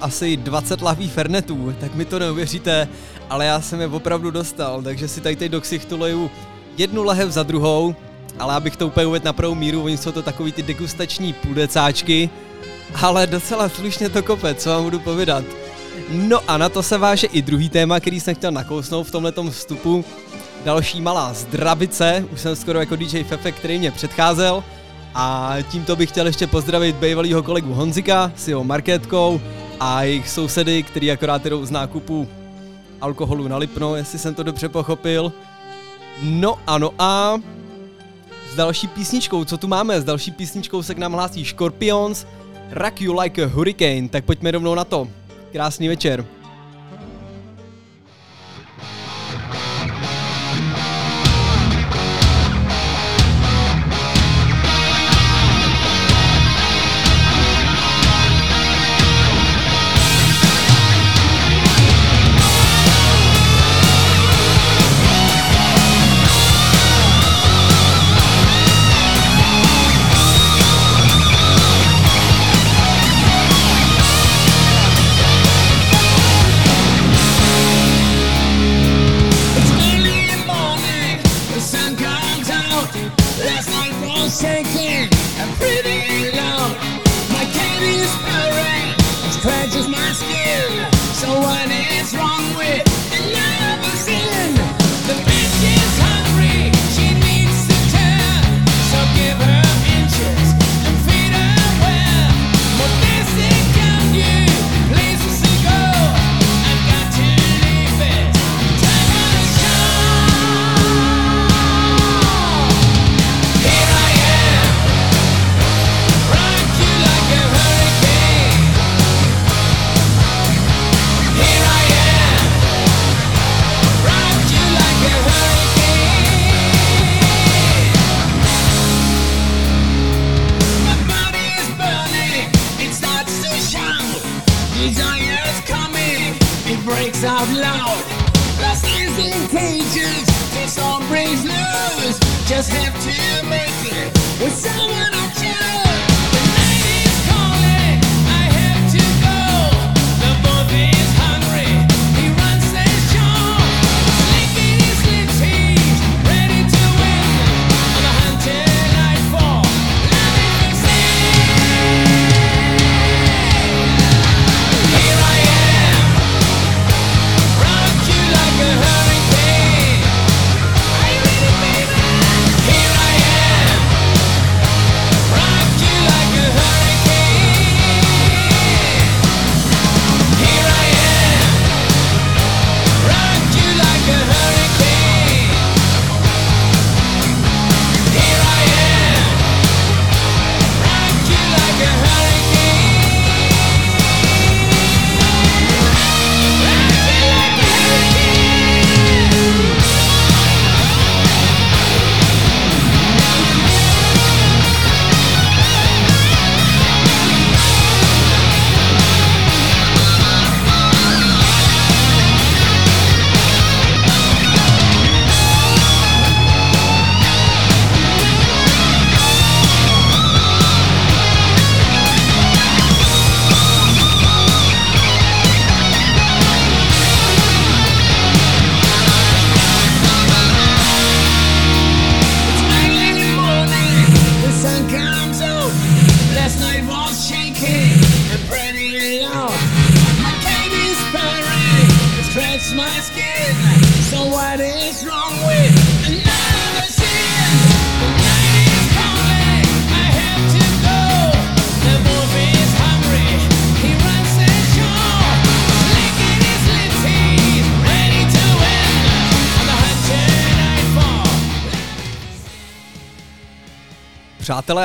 asi 0.00 0.36
20 0.36 0.82
lahví 0.82 1.08
fernetů, 1.08 1.74
tak 1.80 1.94
mi 1.94 2.04
to 2.04 2.18
neuvěříte, 2.18 2.88
ale 3.30 3.46
já 3.46 3.60
jsem 3.60 3.80
je 3.80 3.86
opravdu 3.86 4.30
dostal, 4.30 4.82
takže 4.82 5.08
si 5.08 5.20
tady 5.20 5.36
teď 5.36 5.52
do 5.52 5.60
ksichtu 5.60 5.98
leju 5.98 6.30
jednu 6.78 7.02
lahev 7.02 7.30
za 7.30 7.42
druhou, 7.42 7.94
ale 8.38 8.54
abych 8.54 8.76
to 8.76 8.86
úplně 8.86 9.06
uvedl 9.06 9.24
na 9.24 9.32
pravou 9.32 9.54
míru, 9.54 9.82
oni 9.82 9.96
jsou 9.96 10.12
to 10.12 10.22
takový 10.22 10.52
ty 10.52 10.62
degustační 10.62 11.32
půdecáčky, 11.32 12.30
ale 13.02 13.26
docela 13.26 13.68
slušně 13.68 14.08
to 14.08 14.22
kope, 14.22 14.54
co 14.54 14.70
vám 14.70 14.84
budu 14.84 14.98
povědat. 14.98 15.44
No 16.10 16.40
a 16.48 16.58
na 16.58 16.68
to 16.68 16.82
se 16.82 16.98
váže 16.98 17.26
i 17.26 17.42
druhý 17.42 17.68
téma, 17.68 18.00
který 18.00 18.20
jsem 18.20 18.34
chtěl 18.34 18.50
nakousnout 18.50 19.06
v 19.06 19.10
tomhletom 19.10 19.50
vstupu. 19.50 20.04
Další 20.64 21.00
malá 21.00 21.32
zdravice, 21.32 22.24
už 22.32 22.40
jsem 22.40 22.56
skoro 22.56 22.80
jako 22.80 22.96
DJ 22.96 23.24
Fefe, 23.24 23.52
který 23.52 23.78
mě 23.78 23.90
předcházel. 23.90 24.64
A 25.14 25.56
tímto 25.70 25.96
bych 25.96 26.08
chtěl 26.08 26.26
ještě 26.26 26.46
pozdravit 26.46 26.96
bývalýho 26.96 27.42
kolegu 27.42 27.74
Honzika 27.74 28.32
s 28.36 28.48
jeho 28.48 28.64
marketkou 28.64 29.40
a 29.80 30.02
jejich 30.02 30.28
sousedy, 30.28 30.82
který 30.82 31.12
akorát 31.12 31.46
jdou 31.46 31.66
z 31.66 31.70
nákupu 31.70 32.28
alkoholu 33.00 33.48
na 33.48 33.56
Lipno, 33.56 33.96
jestli 33.96 34.18
jsem 34.18 34.34
to 34.34 34.42
dobře 34.42 34.68
pochopil. 34.68 35.32
No 36.22 36.58
ano 36.66 36.90
a 36.98 37.38
s 38.52 38.56
další 38.56 38.88
písničkou, 38.88 39.44
co 39.44 39.56
tu 39.58 39.68
máme? 39.68 40.00
S 40.00 40.04
další 40.04 40.30
písničkou 40.30 40.82
se 40.82 40.94
k 40.94 40.98
nám 40.98 41.12
hlásí 41.12 41.44
Scorpions, 41.44 42.26
Rock 42.70 43.00
You 43.00 43.20
Like 43.20 43.44
a 43.44 43.46
Hurricane, 43.46 44.08
tak 44.08 44.24
pojďme 44.24 44.50
rovnou 44.50 44.74
na 44.74 44.84
to. 44.84 45.08
Krásný 45.52 45.88
večer. 45.88 46.41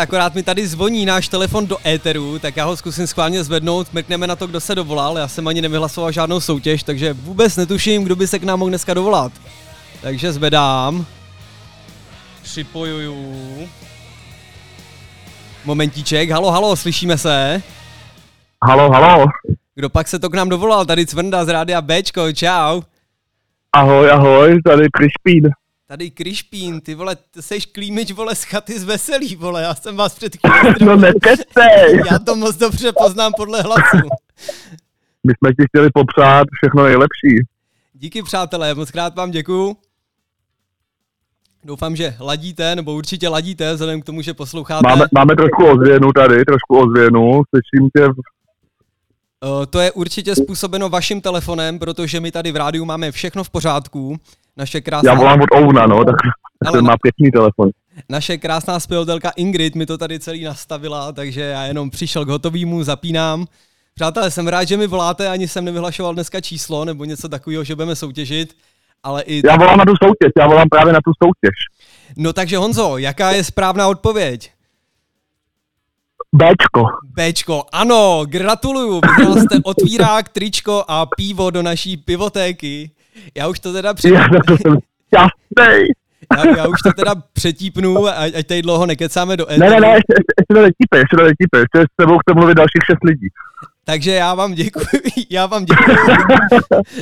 Akorát 0.07 0.35
mi 0.35 0.43
tady 0.43 0.67
zvoní 0.67 1.05
náš 1.05 1.27
telefon 1.27 1.67
do 1.67 1.77
éteru, 1.87 2.39
tak 2.39 2.57
já 2.57 2.65
ho 2.65 2.77
zkusím 2.77 3.07
schválně 3.07 3.43
zvednout, 3.43 3.93
mrkneme 3.93 4.27
na 4.27 4.35
to, 4.35 4.47
kdo 4.47 4.59
se 4.59 4.75
dovolal, 4.75 5.17
já 5.17 5.27
jsem 5.27 5.47
ani 5.47 5.61
nevyhlasoval 5.61 6.11
žádnou 6.11 6.39
soutěž, 6.39 6.83
takže 6.83 7.13
vůbec 7.13 7.55
netuším, 7.55 8.03
kdo 8.03 8.15
by 8.15 8.27
se 8.27 8.39
k 8.39 8.43
nám 8.43 8.59
mohl 8.59 8.69
dneska 8.69 8.93
dovolat. 8.93 9.31
Takže 10.01 10.33
zvedám. 10.33 11.05
Připojuju. 12.41 13.69
Momentíček, 15.65 16.29
halo, 16.29 16.51
halo, 16.51 16.75
slyšíme 16.75 17.17
se? 17.17 17.61
Halo, 18.65 18.91
halo. 18.91 19.25
Kdo 19.75 19.89
pak 19.89 20.07
se 20.07 20.19
to 20.19 20.29
k 20.29 20.35
nám 20.35 20.49
dovolal? 20.49 20.85
Tady 20.85 21.05
Cvrnda 21.05 21.45
z 21.45 21.49
Rádia 21.49 21.81
Bčko, 21.81 22.33
čau. 22.33 22.81
Ahoj, 23.73 24.11
ahoj, 24.11 24.61
tady 24.65 24.87
Krišpín. 24.91 25.49
Tady 25.87 26.11
Krišpín, 26.11 26.81
ty 26.81 26.95
vole, 26.95 27.15
ty 27.15 27.41
seš 27.41 27.65
klímič, 27.65 28.11
vole, 28.11 28.35
z 28.35 28.43
chaty 28.43 28.79
z 28.79 28.83
veselý, 28.83 29.35
vole, 29.35 29.61
já 29.61 29.75
jsem 29.75 29.95
vás 29.95 30.15
před 30.15 30.33
chvílí 30.37 30.75
No 30.85 30.95
nekecej. 30.95 32.01
Já 32.11 32.19
to 32.19 32.35
moc 32.35 32.55
dobře 32.55 32.91
poznám 32.91 33.31
podle 33.37 33.61
hlasu. 33.61 33.97
My 35.27 35.33
jsme 35.37 35.53
ti 35.53 35.63
chtěli 35.69 35.89
popřát 35.93 36.47
všechno 36.61 36.83
nejlepší. 36.83 37.47
Díky 37.93 38.23
přátelé, 38.23 38.73
moc 38.75 38.91
krát 38.91 39.15
vám 39.15 39.31
děkuju. 39.31 39.77
Doufám, 41.63 41.95
že 41.95 42.15
ladíte, 42.19 42.75
nebo 42.75 42.93
určitě 42.93 43.29
ladíte, 43.29 43.73
vzhledem 43.73 44.01
k 44.01 44.05
tomu, 44.05 44.21
že 44.21 44.33
posloucháte. 44.33 44.87
Máme, 44.89 45.05
máme 45.13 45.35
trošku 45.35 45.65
ozvěnu 45.71 46.11
tady, 46.11 46.45
trošku 46.45 46.77
ozvěnu, 46.77 47.41
slyším 47.49 47.89
tě. 47.97 48.07
v- 48.07 48.37
Uh, 49.45 49.65
to 49.65 49.79
je 49.79 49.91
určitě 49.91 50.35
způsobeno 50.35 50.89
vaším 50.89 51.21
telefonem, 51.21 51.79
protože 51.79 52.19
my 52.19 52.31
tady 52.31 52.51
v 52.51 52.55
rádiu 52.55 52.85
máme 52.85 53.11
všechno 53.11 53.43
v 53.43 53.49
pořádku. 53.49 54.17
Naše 54.57 54.81
krásná, 54.81 55.11
Já 55.11 55.17
volám 55.17 55.41
od 55.41 55.51
Ouna, 55.55 55.87
no, 55.87 56.05
tak 56.05 56.15
Ale 56.65 56.81
má 56.81 56.95
pěkný 57.01 57.31
telefon. 57.31 57.69
naše 58.09 58.37
krásná 58.37 58.79
spěvatelka 58.79 59.29
Ingrid 59.29 59.75
mi 59.75 59.85
to 59.85 59.97
tady 59.97 60.19
celý 60.19 60.43
nastavila, 60.43 61.11
takže 61.11 61.41
já 61.41 61.63
jenom 61.63 61.89
přišel 61.89 62.25
k 62.25 62.29
hotovýmu, 62.29 62.83
zapínám. 62.83 63.45
Přátelé, 63.93 64.31
jsem 64.31 64.47
rád, 64.47 64.63
že 64.63 64.77
mi 64.77 64.87
voláte, 64.87 65.29
ani 65.29 65.47
jsem 65.47 65.65
nevyhlašoval 65.65 66.13
dneska 66.13 66.41
číslo 66.41 66.85
nebo 66.85 67.05
něco 67.05 67.29
takového, 67.29 67.63
že 67.63 67.75
budeme 67.75 67.95
soutěžit, 67.95 68.57
ale 69.03 69.21
i... 69.21 69.41
Já 69.47 69.55
volám 69.55 69.77
na 69.77 69.85
tu 69.85 69.93
soutěž, 70.03 70.31
já 70.39 70.47
volám 70.47 70.69
právě 70.69 70.93
na 70.93 70.99
tu 71.05 71.11
soutěž. 71.23 71.55
No 72.17 72.33
takže 72.33 72.57
Honzo, 72.57 72.97
jaká 72.97 73.31
je 73.31 73.43
správná 73.43 73.87
odpověď? 73.87 74.51
Bčko. 76.33 76.83
Bčko, 77.03 77.63
ano, 77.71 78.21
gratuluju, 78.25 79.01
vyhrál 79.17 79.35
jste 79.35 79.59
otvírák, 79.63 80.29
tričko 80.29 80.83
a 80.87 81.05
pivo 81.05 81.49
do 81.49 81.63
naší 81.63 81.97
pivotéky. 81.97 82.91
Já 83.35 83.47
už 83.47 83.59
to 83.59 83.73
teda 83.73 83.93
před... 83.93 84.09
Já 84.09 84.21
za 84.33 84.39
to 84.47 84.57
jsem 84.57 84.77
šťastný. 85.07 85.87
já, 86.37 86.57
já 86.57 86.67
už 86.67 86.81
to 86.81 86.91
teda 86.93 87.15
přetípnu, 87.33 88.07
ať, 88.07 88.35
ať 88.35 88.47
tady 88.47 88.61
dlouho 88.61 88.85
nekecáme 88.85 89.37
do 89.37 89.45
Ne, 89.49 89.69
ne, 89.69 89.79
ne, 89.79 89.87
ještě, 89.87 90.13
to 90.53 90.61
netípe, 90.61 90.97
ještě 90.97 91.15
to 91.17 91.23
netípe, 91.23 91.57
ještě 91.59 91.79
s 91.79 91.95
tebou 91.97 92.17
chce 92.17 92.33
mluvit 92.35 92.55
dalších 92.55 92.83
šest 92.91 93.03
lidí. 93.03 93.27
Takže 93.85 94.11
já 94.11 94.33
vám 94.33 94.53
děkuji, 94.53 95.01
já 95.29 95.45
vám 95.45 95.65
děkuji. 95.65 95.95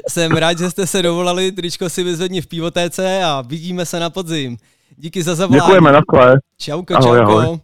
Jsem 0.09 0.31
rád, 0.31 0.57
že 0.57 0.69
jste 0.69 0.87
se 0.87 1.01
dovolali, 1.01 1.51
tričko 1.51 1.89
si 1.89 2.03
vyzvedni 2.03 2.41
v 2.41 2.47
pivotéce 2.47 3.23
a 3.23 3.41
vidíme 3.41 3.85
se 3.85 3.99
na 3.99 4.09
podzim. 4.09 4.57
Díky 4.97 5.23
za 5.23 5.35
zavolání. 5.35 5.61
Děkujeme, 5.61 5.91
naschle. 5.91 6.39
Čauko, 6.57 6.95
Ahoj, 6.95 7.17
čauko. 7.17 7.39
ahoj. 7.39 7.59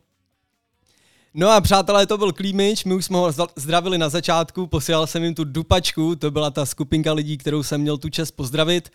No 1.34 1.50
a 1.50 1.62
přátelé, 1.62 2.06
to 2.06 2.18
byl 2.18 2.32
Klímič, 2.32 2.84
my 2.84 2.94
už 2.94 3.06
jsme 3.06 3.18
ho 3.18 3.34
zdravili 3.56 3.98
na 3.98 4.10
začátku, 4.10 4.68
posílal 4.68 5.08
jsem 5.08 5.24
jim 5.24 5.36
tu 5.36 5.44
dupačku, 5.44 6.16
to 6.16 6.32
byla 6.32 6.52
ta 6.52 6.66
skupinka 6.66 7.14
lidí, 7.14 7.38
kterou 7.38 7.64
jsem 7.64 7.82
měl 7.82 7.98
tu 7.98 8.10
čest 8.10 8.32
pozdravit. 8.32 8.90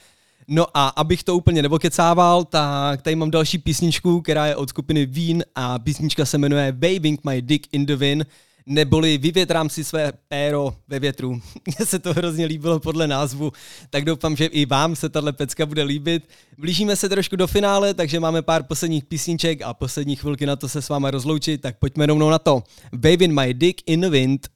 No 0.49 0.67
a 0.75 0.89
abych 0.89 1.25
to 1.25 1.37
úplně 1.37 1.63
nebokecával, 1.63 2.45
tak 2.45 3.03
tady 3.03 3.17
mám 3.17 3.31
další 3.31 3.59
písničku, 3.59 4.21
která 4.21 4.47
je 4.47 4.57
od 4.57 4.69
skupiny 4.69 5.07
Vín 5.07 5.45
a 5.55 5.79
písnička 5.79 6.25
se 6.25 6.39
jmenuje 6.39 6.73
Waving 6.73 7.21
My 7.25 7.43
Dick 7.43 7.69
in 7.73 7.87
the 7.87 7.97
Wind, 7.97 8.27
neboli 8.67 9.19
vyvětrám 9.19 9.71
si 9.71 9.85
své 9.85 10.13
péro 10.29 10.75
ve 10.89 10.99
větru. 10.99 11.33
Mně 11.67 11.87
se 11.87 11.99
to 11.99 12.13
hrozně 12.13 12.47
líbilo 12.47 12.81
podle 12.81 13.07
názvu, 13.07 13.53
tak 13.91 14.05
doufám, 14.05 14.37
že 14.37 14.47
i 14.47 14.67
vám 14.67 14.97
se 14.97 15.09
tahle 15.09 15.33
pecka 15.33 15.67
bude 15.67 15.83
líbit. 15.83 16.29
Blížíme 16.59 16.97
se 16.97 17.09
trošku 17.09 17.37
do 17.37 17.47
finále, 17.47 17.95
takže 17.95 18.21
máme 18.21 18.43
pár 18.43 18.63
posledních 18.63 19.05
písniček 19.05 19.63
a 19.63 19.75
poslední 19.75 20.17
chvilky 20.17 20.47
na 20.47 20.57
to 20.57 20.69
se 20.69 20.83
s 20.83 20.89
váma 20.89 21.11
rozloučit, 21.11 21.61
tak 21.61 21.79
pojďme 21.79 22.07
rovnou 22.07 22.31
na 22.31 22.39
to. 22.39 22.63
Waving 22.93 23.41
my 23.41 23.55
dick 23.55 23.83
in 23.87 24.01
the 24.01 24.09
wind. 24.09 24.56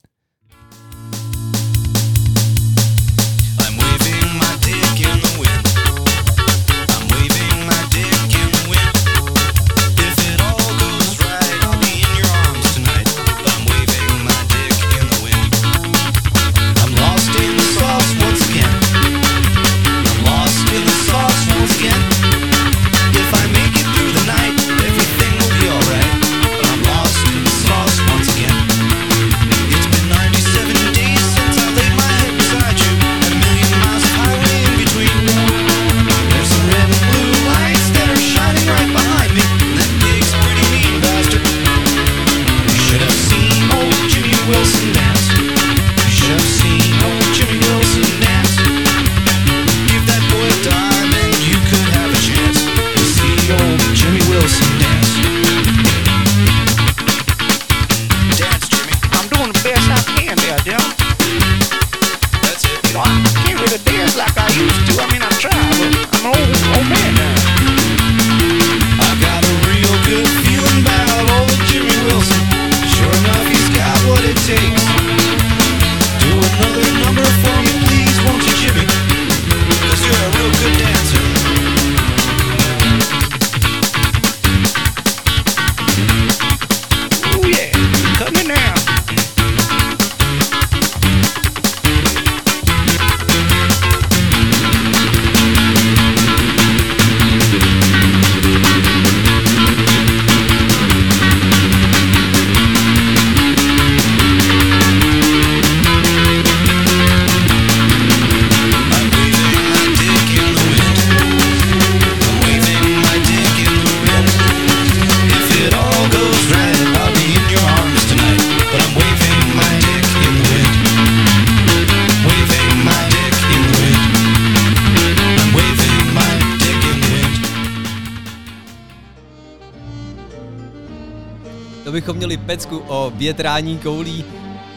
Měli 132.20 132.36
pecku 132.36 132.82
o 132.88 133.12
větrání 133.14 133.78
koulí. 133.78 134.24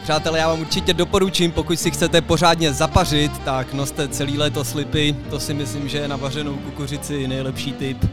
Přátelé, 0.02 0.38
já 0.38 0.48
vám 0.48 0.60
určitě 0.60 0.94
doporučím, 0.94 1.52
pokud 1.52 1.80
si 1.80 1.90
chcete 1.90 2.20
pořádně 2.20 2.72
zapařit, 2.72 3.32
tak 3.44 3.74
noste 3.74 4.08
celý 4.08 4.38
léto 4.38 4.64
slipy, 4.64 5.16
to 5.30 5.40
si 5.40 5.54
myslím, 5.54 5.88
že 5.88 5.98
je 5.98 6.08
na 6.08 6.16
vařenou 6.16 6.54
kukuřici 6.56 7.28
nejlepší 7.28 7.72
tip. 7.72 8.06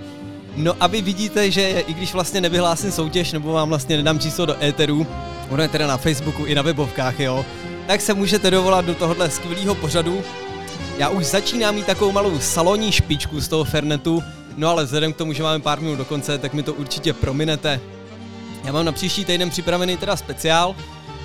No 0.56 0.76
a 0.80 0.88
vy 0.88 1.02
vidíte, 1.02 1.52
že 1.52 1.84
i 1.88 1.94
když 1.94 2.14
vlastně 2.14 2.42
nevyhlásím 2.42 2.92
soutěž, 2.92 3.32
nebo 3.32 3.52
vám 3.52 3.70
vlastně 3.70 3.98
nedám 3.98 4.20
číslo 4.20 4.46
do 4.46 4.64
éteru, 4.64 5.08
ono 5.50 5.64
je 5.64 5.70
teda 5.70 5.88
na 5.88 5.98
Facebooku 5.98 6.46
i 6.46 6.56
na 6.56 6.62
webovkách, 6.62 7.20
jo, 7.20 7.46
tak 7.88 8.02
se 8.02 8.14
můžete 8.14 8.52
dovolat 8.52 8.86
do 8.86 8.96
tohohle 8.96 9.30
skvělého 9.30 9.76
pořadu. 9.76 10.24
Já 10.98 11.10
už 11.10 11.26
začínám 11.26 11.76
mít 11.76 11.86
takovou 11.86 12.12
malou 12.12 12.40
salonní 12.40 12.92
špičku 12.92 13.40
z 13.40 13.48
toho 13.48 13.64
Fernetu, 13.64 14.24
no 14.58 14.70
ale 14.70 14.84
vzhledem 14.84 15.14
k 15.14 15.18
tomu, 15.18 15.34
že 15.34 15.44
máme 15.44 15.60
pár 15.60 15.80
minut 15.80 15.96
do 15.96 16.06
konce, 16.06 16.38
tak 16.38 16.54
mi 16.54 16.64
to 16.64 16.74
určitě 16.74 17.14
prominete. 17.14 17.80
Já 18.64 18.72
mám 18.72 18.86
na 18.86 18.92
příští 18.92 19.26
týden 19.26 19.50
připravený 19.50 19.98
teda 19.98 20.16
speciál. 20.16 20.76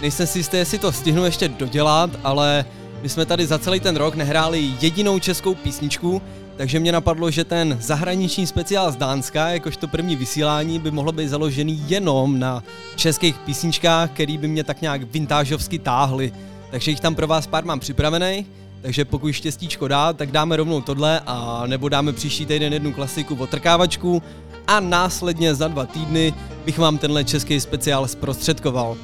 Nejsem 0.03 0.27
si 0.27 0.39
jistý, 0.39 0.57
jestli 0.57 0.79
to 0.79 0.93
stihnu 0.93 1.25
ještě 1.25 1.49
dodělat, 1.49 2.11
ale 2.25 2.65
my 3.03 3.09
jsme 3.09 3.27
tady 3.27 3.47
za 3.47 3.59
celý 3.59 3.81
ten 3.81 3.97
rok 3.97 4.15
nehráli 4.15 4.73
jedinou 4.81 5.19
českou 5.19 5.55
písničku, 5.55 6.23
takže 6.57 6.81
mě 6.81 6.93
napadlo, 6.93 7.31
že 7.31 7.45
ten 7.45 7.79
zahraniční 7.81 8.47
speciál 8.47 8.93
z 8.93 8.97
Dánska, 8.97 9.49
jakožto 9.49 9.89
první 9.89 10.17
vysílání, 10.17 10.79
by 10.79 10.91
mohlo 10.91 11.13
být 11.13 11.29
založený 11.29 11.85
jenom 11.87 12.39
na 12.39 12.63
českých 12.97 13.39
písničkách, 13.39 14.11
který 14.11 14.39
by 14.39 14.49
mě 14.49 14.65
tak 14.65 14.83
nějak 14.83 15.03
vintážovsky 15.03 15.79
táhly. 15.79 16.33
Takže 16.71 16.91
jich 16.91 17.01
tam 17.01 17.15
pro 17.15 17.27
vás 17.27 17.47
pár 17.47 17.65
mám 17.65 17.81
připravený. 17.81 18.47
takže 18.83 19.05
pokud 19.05 19.33
štěstíčko 19.33 19.89
dá, 19.89 20.13
tak 20.13 20.31
dáme 20.31 20.57
rovnou 20.57 20.81
tohle 20.81 21.21
a 21.27 21.63
nebo 21.67 21.89
dáme 21.89 22.13
příští 22.13 22.47
týden 22.47 22.73
jednu 22.73 22.93
klasiku 22.93 23.35
o 23.35 23.47
trkávačku 23.47 24.23
a 24.67 24.81
následně 24.81 25.55
za 25.55 25.69
dva 25.69 25.87
týdny 25.87 26.35
bych 26.65 26.79
vám 26.79 26.99
tenhle 26.99 27.25
český 27.25 27.61
speciál 27.61 28.09
zprostředkoval. 28.09 28.97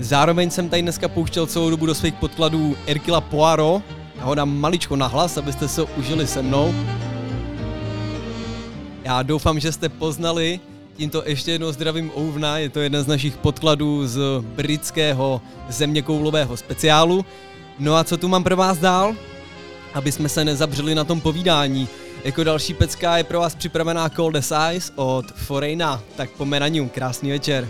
Zároveň 0.00 0.50
jsem 0.50 0.68
tady 0.68 0.82
dneska 0.82 1.08
pouštěl 1.08 1.46
celou 1.46 1.70
dobu 1.70 1.86
do 1.86 1.94
svých 1.94 2.14
podkladů 2.14 2.76
Erkila 2.86 3.20
Poirot, 3.20 3.82
já 4.16 4.24
ho 4.24 4.34
dám 4.34 4.58
maličko 4.58 4.96
nahlas, 4.96 5.36
abyste 5.36 5.68
se 5.68 5.82
užili 5.82 6.26
se 6.26 6.42
mnou. 6.42 6.74
Já 9.04 9.22
doufám, 9.22 9.60
že 9.60 9.72
jste 9.72 9.88
poznali, 9.88 10.60
tímto 10.96 11.22
ještě 11.26 11.52
jednou 11.52 11.72
zdravím 11.72 12.10
Ouvna, 12.16 12.58
je 12.58 12.68
to 12.68 12.80
jeden 12.80 13.04
z 13.04 13.06
našich 13.06 13.36
podkladů 13.36 14.06
z 14.06 14.20
britského 14.40 15.40
zeměkoulového 15.68 16.56
speciálu. 16.56 17.24
No 17.78 17.94
a 17.94 18.04
co 18.04 18.16
tu 18.16 18.28
mám 18.28 18.44
pro 18.44 18.56
vás 18.56 18.78
dál? 18.78 19.14
Aby 19.94 20.12
jsme 20.12 20.28
se 20.28 20.44
nezabřeli 20.44 20.94
na 20.94 21.04
tom 21.04 21.20
povídání. 21.20 21.88
Jako 22.24 22.44
další 22.44 22.74
pecka 22.74 23.16
je 23.16 23.24
pro 23.24 23.40
vás 23.40 23.54
připravená 23.54 24.08
Cold 24.08 24.36
as 24.36 24.52
Ice 24.72 24.92
od 24.96 25.32
Foreigna, 25.32 26.02
tak 26.16 26.30
pomeranium, 26.30 26.88
krásný 26.88 27.30
večer. 27.30 27.68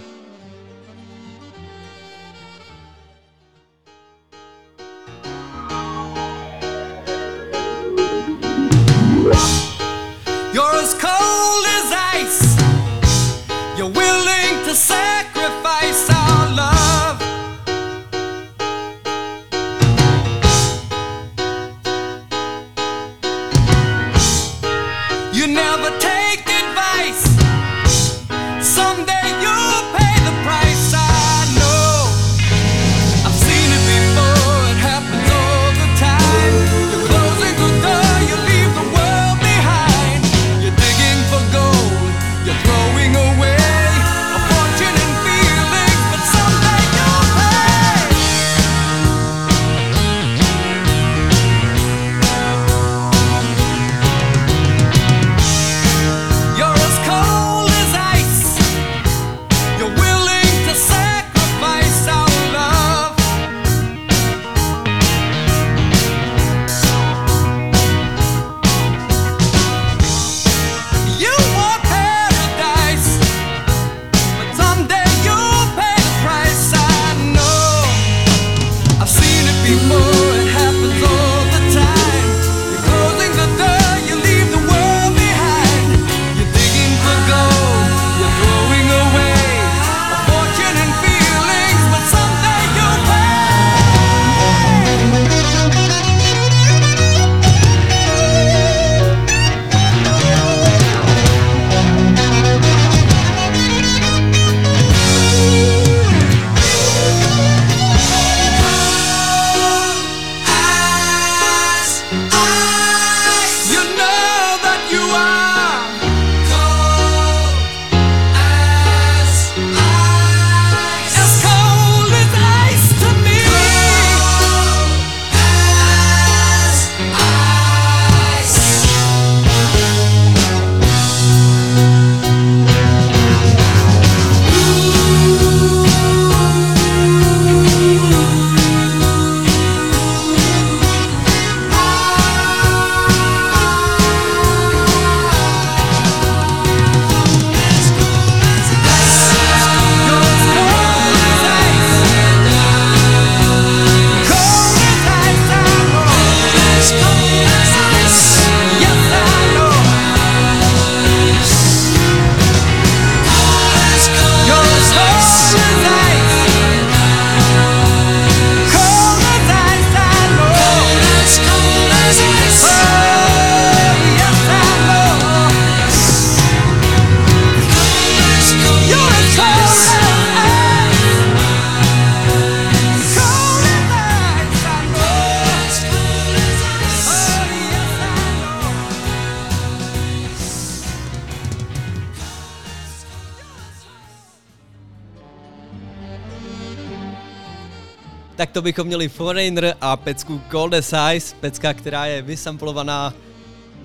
Bychom 198.71 198.87
měli 198.87 199.09
Foreigner 199.09 199.77
a 199.81 199.97
pecku 199.97 200.41
Cold 200.51 200.75
as 200.75 200.95
Ice, 201.15 201.37
pecka, 201.41 201.75
která 201.75 202.07
je 202.07 202.23
vysamplovaná 202.23 203.15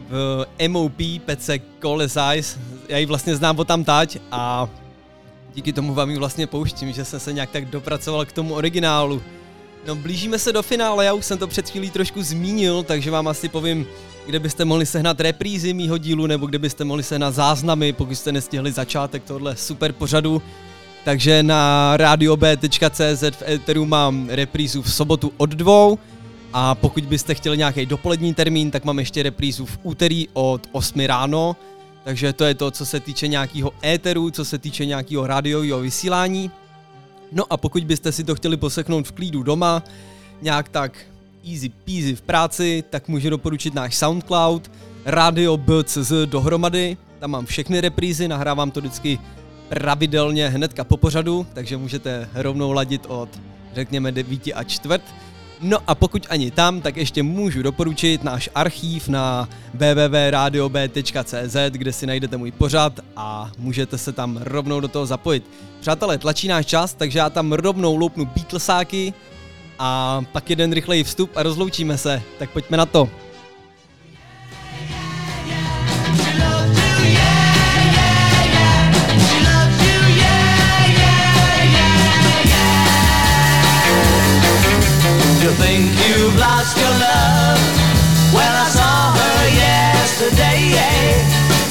v 0.09 0.45
MOP 0.67 1.01
pece 1.25 1.59
Cold 1.81 2.01
as 2.01 2.17
Ice. 2.35 2.59
Já 2.89 2.97
ji 2.97 3.05
vlastně 3.05 3.35
znám 3.35 3.59
o 3.59 3.63
tam 3.63 3.83
tať 3.83 4.17
a 4.31 4.69
díky 5.53 5.73
tomu 5.73 5.93
vám 5.93 6.09
ji 6.09 6.17
vlastně 6.17 6.47
pouštím, 6.47 6.93
že 6.93 7.05
jsem 7.05 7.19
se 7.19 7.33
nějak 7.33 7.51
tak 7.51 7.65
dopracoval 7.65 8.25
k 8.25 8.31
tomu 8.31 8.53
originálu. 8.53 9.21
No 9.87 9.95
blížíme 9.95 10.39
se 10.39 10.53
do 10.53 10.63
finále, 10.63 11.05
já 11.05 11.13
už 11.13 11.25
jsem 11.25 11.37
to 11.37 11.47
před 11.47 11.69
chvílí 11.69 11.89
trošku 11.89 12.23
zmínil, 12.23 12.83
takže 12.83 13.11
vám 13.11 13.27
asi 13.27 13.49
povím, 13.49 13.87
kde 14.25 14.39
byste 14.39 14.65
mohli 14.65 14.85
sehnat 14.85 15.19
reprízy 15.19 15.73
mýho 15.73 15.97
dílu, 15.97 16.27
nebo 16.27 16.45
kde 16.45 16.59
byste 16.59 16.83
mohli 16.83 17.03
sehnat 17.03 17.33
záznamy, 17.33 17.93
pokud 17.93 18.15
jste 18.15 18.31
nestihli 18.31 18.71
začátek 18.71 19.23
tohle 19.23 19.55
super 19.55 19.93
pořadu. 19.93 20.41
Takže 21.05 21.43
na 21.43 21.93
radiob.cz 21.97 23.23
v 23.31 23.41
Eteru 23.47 23.85
mám 23.85 24.29
reprízu 24.29 24.81
v 24.81 24.93
sobotu 24.93 25.31
od 25.37 25.49
dvou 25.49 25.99
a 26.53 26.75
pokud 26.75 27.05
byste 27.05 27.33
chtěli 27.33 27.57
nějaký 27.57 27.85
dopolední 27.85 28.33
termín, 28.33 28.71
tak 28.71 28.85
mám 28.85 28.99
ještě 28.99 29.23
reprízu 29.23 29.65
v 29.65 29.79
úterý 29.83 30.27
od 30.33 30.67
8 30.71 30.99
ráno. 31.05 31.55
Takže 32.03 32.33
to 32.33 32.43
je 32.43 32.53
to, 32.53 32.71
co 32.71 32.85
se 32.85 32.99
týče 32.99 33.27
nějakého 33.27 33.71
éteru, 33.85 34.31
co 34.31 34.45
se 34.45 34.57
týče 34.57 34.85
nějakého 34.85 35.27
rádiového 35.27 35.79
vysílání. 35.79 36.51
No 37.31 37.43
a 37.49 37.57
pokud 37.57 37.83
byste 37.83 38.11
si 38.11 38.23
to 38.23 38.35
chtěli 38.35 38.57
poslechnout 38.57 39.07
v 39.07 39.11
klídu 39.11 39.43
doma, 39.43 39.83
nějak 40.41 40.69
tak 40.69 40.97
easy 41.51 41.69
peasy 41.69 42.15
v 42.15 42.21
práci, 42.21 42.83
tak 42.89 43.07
můžu 43.07 43.29
doporučit 43.29 43.73
náš 43.73 43.95
Soundcloud, 43.95 44.71
Radio 45.05 45.57
BCZ 45.57 46.11
dohromady, 46.25 46.97
tam 47.19 47.31
mám 47.31 47.45
všechny 47.45 47.81
reprízy, 47.81 48.27
nahrávám 48.27 48.71
to 48.71 48.79
vždycky 48.79 49.19
pravidelně 49.69 50.49
hnedka 50.49 50.83
po 50.83 50.97
pořadu, 50.97 51.47
takže 51.53 51.77
můžete 51.77 52.29
rovnou 52.33 52.71
ladit 52.71 53.05
od 53.07 53.29
řekněme 53.75 54.11
9 54.11 54.41
a 54.55 54.63
čtvrt. 54.63 55.01
No 55.61 55.77
a 55.87 55.95
pokud 55.95 56.27
ani 56.29 56.51
tam, 56.51 56.81
tak 56.81 56.97
ještě 56.97 57.23
můžu 57.23 57.61
doporučit 57.61 58.23
náš 58.23 58.49
archív 58.55 59.07
na 59.07 59.49
www.radiob.cz, 59.73 61.55
kde 61.69 61.93
si 61.93 62.07
najdete 62.07 62.37
můj 62.37 62.51
pořad 62.51 62.99
a 63.15 63.51
můžete 63.57 63.97
se 63.97 64.11
tam 64.11 64.37
rovnou 64.41 64.79
do 64.79 64.87
toho 64.87 65.05
zapojit. 65.05 65.43
Přátelé, 65.79 66.17
tlačí 66.17 66.47
náš 66.47 66.65
čas, 66.65 66.93
takže 66.93 67.19
já 67.19 67.29
tam 67.29 67.53
rovnou 67.53 67.95
loupnu 67.95 68.25
Beatlesáky 68.25 69.13
a 69.79 70.21
pak 70.31 70.49
jeden 70.49 70.73
rychlej 70.73 71.03
vstup 71.03 71.31
a 71.35 71.43
rozloučíme 71.43 71.97
se. 71.97 72.21
Tak 72.39 72.49
pojďme 72.49 72.77
na 72.77 72.85
to. 72.85 73.09
Lost 86.45 86.77
your 86.77 86.93
love? 87.07 87.61
Well, 88.35 88.55
I 88.65 88.67
saw 88.77 88.97
her 89.19 89.41
yesterday. 89.65 90.61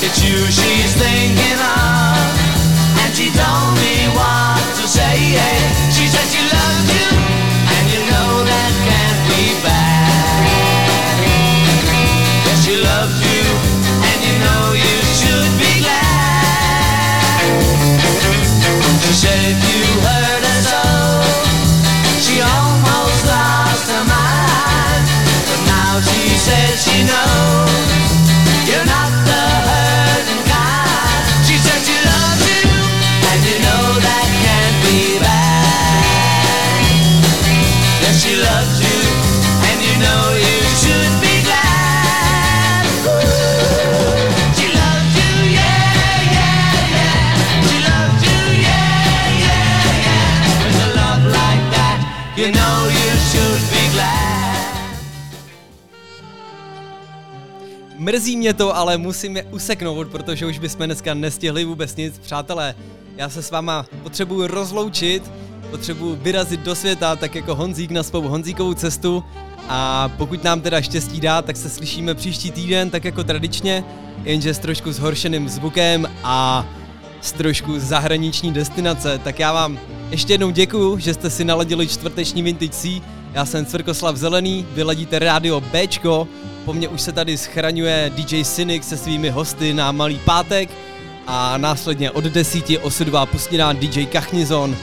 It's 0.05 0.19
you 0.27 0.39
she's 0.59 0.93
thinking 0.99 1.61
of, 1.79 2.27
and 3.03 3.11
she 3.15 3.31
told 3.31 3.73
me 3.83 3.95
what 4.19 4.63
to 4.79 4.85
say. 4.89 5.64
Mrzí 58.05 58.37
mě 58.37 58.55
to, 58.55 58.77
ale 58.77 58.99
musím 58.99 59.37
je 59.37 59.43
useknout, 59.43 60.09
protože 60.09 60.47
už 60.47 60.59
bychom 60.59 60.87
dneska 60.87 61.15
nestihli 61.15 61.65
vůbec 61.65 61.97
nic. 61.97 62.19
Přátelé, 62.19 62.75
já 63.17 63.29
se 63.29 63.43
s 63.43 63.51
váma 63.51 63.87
potřebuju 64.03 64.47
rozloučit, 64.47 65.31
potřebuju 65.71 66.19
vyrazit 66.23 66.61
do 66.61 66.75
světa, 66.75 67.17
tak 67.17 67.35
jako 67.35 67.55
Honzík 67.55 67.91
na 67.91 68.03
svou 68.03 68.21
Honzíkovou 68.21 68.75
cestu. 68.75 69.25
A 69.69 70.09
pokud 70.17 70.45
nám 70.45 70.61
teda 70.61 70.83
štěstí 70.83 71.21
dá, 71.21 71.43
tak 71.43 71.57
se 71.57 71.71
slyšíme 71.71 72.15
příští 72.15 72.51
týden, 72.51 72.91
tak 72.91 73.05
jako 73.05 73.25
tradičně, 73.25 73.85
jenže 74.25 74.55
s 74.55 74.59
trošku 74.59 74.93
zhoršeným 74.93 75.49
zvukem 75.49 76.11
a 76.25 76.67
z 77.21 77.33
trošku 77.33 77.79
zahraniční 77.79 78.53
destinace. 78.53 79.21
Tak 79.25 79.39
já 79.39 79.53
vám 79.53 79.79
ještě 80.11 80.33
jednou 80.33 80.51
děkuju, 80.51 80.99
že 80.99 81.15
jste 81.15 81.31
si 81.31 81.45
naladili 81.45 81.89
čtvrteční 81.89 82.43
Vintage 82.43 82.73
C. 82.73 82.89
Já 83.33 83.45
jsem 83.45 83.67
Cvrkoslav 83.67 84.17
Zelený, 84.17 84.67
vy 84.75 84.83
ladíte 84.83 85.19
rádio 85.19 85.61
Bčko, 85.61 86.29
po 86.65 86.73
mně 86.73 86.89
už 86.89 87.01
se 87.01 87.13
tady 87.13 87.39
schraňuje 87.39 88.13
DJ 88.15 88.45
Cynic 88.45 88.89
se 88.89 88.97
svými 88.97 89.31
hosty 89.31 89.75
na 89.75 89.93
Malý 89.93 90.19
pátek 90.19 90.71
a 91.27 91.59
následně 91.59 92.11
od 92.11 92.25
desíti 92.25 92.79
osudová 92.79 93.27
pustina 93.27 93.73
DJ 93.73 94.07
Kachnizon. 94.07 94.77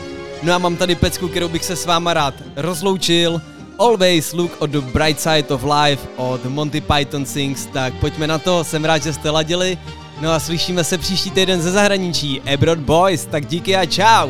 No 0.43 0.53
a 0.53 0.57
mám 0.57 0.75
tady 0.75 0.95
pecku, 0.95 1.27
kterou 1.27 1.47
bych 1.47 1.65
se 1.65 1.75
s 1.75 1.85
váma 1.85 2.13
rád 2.13 2.33
rozloučil. 2.55 3.41
Always 3.79 4.33
look 4.33 4.61
on 4.61 4.71
the 4.71 4.81
bright 4.81 5.21
side 5.21 5.47
of 5.47 5.63
life 5.63 6.07
od 6.17 6.45
Monty 6.45 6.81
Python 6.81 7.25
Sings, 7.25 7.65
tak 7.65 7.93
pojďme 7.93 8.27
na 8.27 8.37
to, 8.37 8.63
jsem 8.63 8.85
rád, 8.85 9.03
že 9.03 9.13
jste 9.13 9.29
ladili. 9.29 9.77
No 10.21 10.31
a 10.31 10.39
slyšíme 10.39 10.83
se 10.83 10.97
příští 10.97 11.31
týden 11.31 11.61
ze 11.61 11.71
zahraničí. 11.71 12.41
Ebrod 12.45 12.79
Boys, 12.79 13.25
tak 13.25 13.45
díky 13.45 13.75
a 13.75 13.85
čau! 13.85 14.29